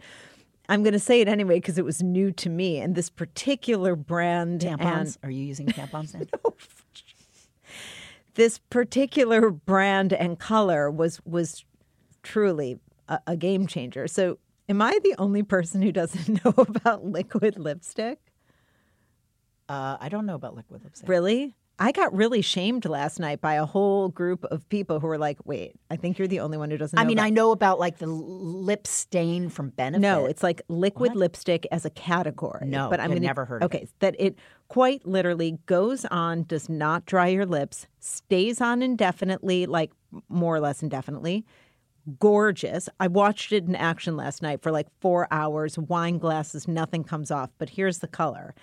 I'm 0.69 0.83
going 0.83 0.93
to 0.93 0.99
say 0.99 1.21
it 1.21 1.29
anyway 1.29 1.57
because 1.57 1.79
it 1.79 1.85
was 1.85 2.03
new 2.03 2.31
to 2.33 2.49
me. 2.49 2.79
And 2.79 2.95
this 2.95 3.11
particular 3.11 3.97
brand 3.97 4.61
Tampons? 4.61 4.81
and 4.81 5.19
Are 5.23 5.31
you 5.31 5.45
using 5.45 5.67
tampons 5.67 6.15
now? 6.45 6.51
this 8.35 8.59
particular 8.71 9.51
brand 9.51 10.13
and 10.13 10.39
color 10.39 10.91
was 10.91 11.21
was 11.25 11.65
truly 12.23 12.79
a, 13.09 13.21
a 13.27 13.37
game 13.37 13.67
changer. 13.67 14.07
So, 14.07 14.39
am 14.69 14.83
I 14.83 14.99
the 15.03 15.15
only 15.19 15.43
person 15.43 15.83
who 15.83 15.93
doesn't 15.93 16.45
know 16.45 16.55
about 16.57 17.05
liquid 17.05 17.59
lipstick? 17.59 18.19
Uh, 19.69 19.97
I 20.01 20.09
don't 20.09 20.27
know 20.27 20.35
about 20.35 20.55
liquid 20.55 20.85
lipstick. 20.85 21.09
Really? 21.09 21.55
I 21.79 21.93
got 21.93 22.15
really 22.15 22.41
shamed 22.41 22.87
last 22.87 23.21
night 23.21 23.43
by 23.43 23.55
a 23.55 23.67
whole 23.67 24.09
group 24.09 24.45
of 24.45 24.67
people 24.71 24.99
who 24.99 25.07
were 25.09 25.19
like, 25.19 25.39
"Wait, 25.45 25.75
I 25.91 25.97
think 25.97 26.19
you're 26.19 26.29
the 26.29 26.41
only 26.41 26.57
one 26.57 26.71
who 26.71 26.79
doesn't." 26.79 26.97
know 26.97 27.03
I 27.03 27.05
mean, 27.05 27.19
about-" 27.19 27.27
I 27.27 27.31
know 27.31 27.51
about 27.51 27.79
like 27.79 27.99
the 27.99 28.07
lip 28.07 28.87
stain 28.87 29.51
from 29.51 29.71
Benefit. 29.71 30.01
No, 30.01 30.25
it's 30.25 30.43
like 30.43 30.63
liquid 30.69 31.11
What? 31.11 31.19
lipstick 31.19 31.67
as 31.71 31.85
a 31.85 31.91
category. 31.91 32.67
No, 32.67 32.89
but 32.89 32.99
I'm 32.99 33.05
I've 33.05 33.17
gonna, 33.17 33.27
never 33.27 33.45
heard 33.45 33.63
of 33.63 33.67
Okay, 33.67 33.87
that 33.99 34.15
it 34.19 34.39
quite 34.69 35.07
literally 35.07 35.59
goes 35.67 36.07
on, 36.07 36.45
does 36.45 36.71
not 36.71 37.05
dry 37.05 37.27
your 37.29 37.45
lips, 37.45 37.87
stays 38.01 38.63
on 38.63 38.81
indefinitely, 38.83 39.67
like 39.67 39.91
more 40.31 40.57
or 40.57 40.61
less 40.61 40.83
indefinitely. 40.83 41.45
Gorgeous. 42.19 42.89
I 43.01 43.09
watched 43.09 43.53
it 43.53 43.65
in 43.65 43.75
action 43.75 44.17
last 44.17 44.41
night 44.41 44.63
for 44.63 44.71
like 44.71 44.87
four 45.01 45.29
hours. 45.31 45.77
Wine 45.77 46.17
glasses, 46.19 46.67
nothing 46.67 47.05
comes 47.05 47.31
off. 47.31 47.51
But 47.59 47.71
here's 47.71 47.99
the 47.99 48.07
color 48.09 48.55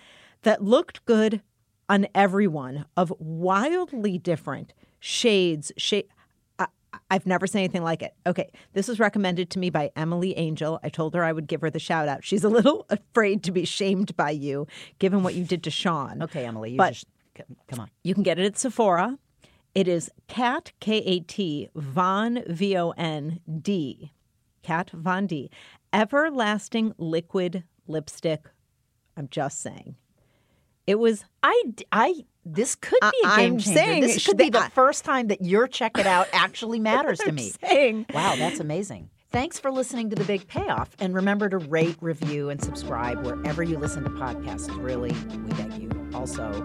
that 0.43 0.63
looked 0.63 1.03
good 1.05 1.41
on 1.89 2.07
everyone 2.15 2.85
of 2.95 3.11
wildly 3.19 4.17
different 4.17 4.73
shades. 4.99 5.71
Shade. 5.77 6.05
I, 6.59 6.67
I've 7.09 7.25
never 7.25 7.47
seen 7.47 7.59
anything 7.59 7.83
like 7.83 8.01
it. 8.01 8.13
Okay, 8.25 8.51
this 8.73 8.87
was 8.87 8.99
recommended 8.99 9.49
to 9.51 9.59
me 9.59 9.69
by 9.69 9.91
Emily 9.95 10.37
Angel. 10.37 10.79
I 10.83 10.89
told 10.89 11.13
her 11.15 11.23
I 11.23 11.31
would 11.33 11.47
give 11.47 11.61
her 11.61 11.69
the 11.69 11.79
shout 11.79 12.07
out. 12.07 12.23
She's 12.23 12.43
a 12.43 12.49
little 12.49 12.85
afraid 12.89 13.43
to 13.43 13.51
be 13.51 13.65
shamed 13.65 14.15
by 14.15 14.31
you, 14.31 14.67
given 14.99 15.23
what 15.23 15.33
you 15.33 15.43
did 15.43 15.63
to 15.63 15.71
Sean. 15.71 16.21
Okay, 16.23 16.45
Emily, 16.45 16.71
you 16.71 16.77
But- 16.77 16.93
just 16.93 17.07
come 17.67 17.79
on. 17.79 17.89
You 18.03 18.13
can 18.13 18.23
get 18.23 18.37
it 18.39 18.45
at 18.45 18.57
Sephora. 18.57 19.17
It 19.75 19.87
is 19.87 20.11
Kat 20.27 20.71
K 20.79 20.97
A 20.97 21.19
T 21.21 21.69
Von 21.75 22.43
V 22.47 22.77
O 22.77 22.91
N 22.91 23.39
D. 23.61 24.11
Kat 24.61 24.91
Von 24.91 25.25
D. 25.25 25.49
Everlasting 25.91 26.93
liquid 26.99 27.63
lipstick. 27.87 28.41
I'm 29.17 29.27
just 29.29 29.61
saying. 29.61 29.95
It 30.87 30.99
was 30.99 31.23
I 31.41 31.63
I 31.91 32.25
this 32.45 32.75
could 32.75 32.99
be 33.01 33.07
a 33.23 33.37
game 33.37 33.53
I'm 33.53 33.57
changer. 33.59 33.79
saying 33.79 34.01
this 34.01 34.25
could 34.25 34.37
be 34.37 34.49
the 34.49 34.69
first 34.73 35.05
time 35.05 35.27
that 35.27 35.41
your 35.43 35.67
check 35.67 35.97
it 35.97 36.05
out 36.05 36.27
actually 36.33 36.79
matters 36.91 37.19
to 37.19 37.31
me. 37.31 37.51
saying. 37.63 38.05
Wow, 38.13 38.35
that's 38.37 38.59
amazing. 38.59 39.09
Thanks 39.31 39.57
for 39.59 39.71
listening 39.71 40.09
to 40.11 40.15
The 40.15 40.25
Big 40.25 40.47
Payoff. 40.47 40.95
And 40.99 41.15
remember 41.15 41.49
to 41.49 41.57
rate, 41.57 41.97
review, 42.01 42.49
and 42.49 42.61
subscribe 42.61 43.25
wherever 43.25 43.63
you 43.63 43.79
listen 43.79 44.03
to 44.03 44.09
podcasts. 44.11 44.69
Really, 44.83 45.11
we 45.11 45.53
beg 45.53 45.73
you. 45.81 46.02
Also, 46.13 46.61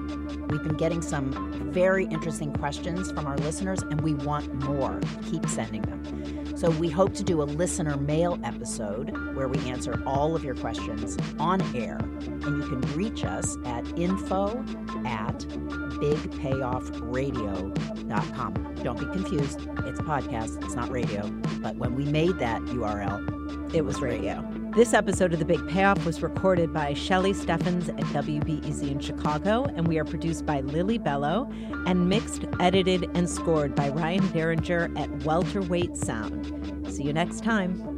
we've 0.49 0.63
been 0.63 0.77
getting 0.77 1.01
some 1.03 1.73
very 1.73 2.05
interesting 2.07 2.53
questions 2.53 3.11
from 3.13 3.27
our 3.27 3.37
listeners, 3.39 3.81
and 3.83 4.01
we 4.03 4.15
want 4.15 4.53
more. 4.65 5.01
Keep 5.31 5.49
sending 5.49 5.83
them. 5.83 6.57
So, 6.57 6.71
we 6.71 6.89
hope 6.89 7.15
to 7.15 7.23
do 7.23 7.43
a 7.43 7.45
listener 7.45 7.97
mail 7.97 8.39
episode 8.45 9.17
where 9.35 9.49
we 9.49 9.59
answer 9.71 10.03
all 10.07 10.35
of 10.35 10.43
your 10.45 10.55
questions 10.57 11.17
on 11.39 11.61
air. 11.77 11.99
And 11.99 12.63
you 12.63 12.69
can 12.69 12.81
reach 12.97 13.25
us 13.25 13.57
at 13.65 13.87
info 13.99 14.65
at 15.05 15.39
bigpayoffradio.com. 16.01 18.75
Don't 18.83 18.99
be 18.99 19.07
confused. 19.07 19.61
It's 19.85 20.01
a 20.01 20.03
podcast, 20.03 20.63
it's 20.65 20.75
not 20.75 20.91
radio. 20.91 21.29
But 21.61 21.77
when 21.77 21.95
we 21.95 22.05
made 22.05 22.39
that 22.39 22.61
URL, 22.63 23.75
It 23.75 23.85
was 23.85 24.01
radio. 24.01 24.43
This 24.79 24.95
episode 24.95 25.33
of 25.33 25.41
The 25.41 25.45
Big 25.45 25.67
Payoff 25.67 26.07
was 26.07 26.23
recorded 26.23 26.73
by 26.73 26.95
Shelley 26.95 27.33
Steffens 27.33 27.89
at 27.89 27.97
WBEZ 27.97 28.89
in 28.89 29.01
Chicago, 29.01 29.65
and 29.65 29.89
we 29.89 29.99
are 29.99 30.05
produced 30.05 30.47
by 30.47 30.61
Lily 30.61 30.99
Bellow 30.99 31.51
and 31.87 32.09
mixed, 32.09 32.45
edited, 32.61 33.11
and 33.15 33.29
scored 33.29 33.75
by 33.75 33.89
Ryan 33.89 34.25
Derringer 34.29 34.93
at 34.97 35.11
Welterweight 35.25 35.97
Sound. 35.97 36.87
See 36.95 37.03
you 37.03 37.13
next 37.13 37.43
time. 37.43 37.98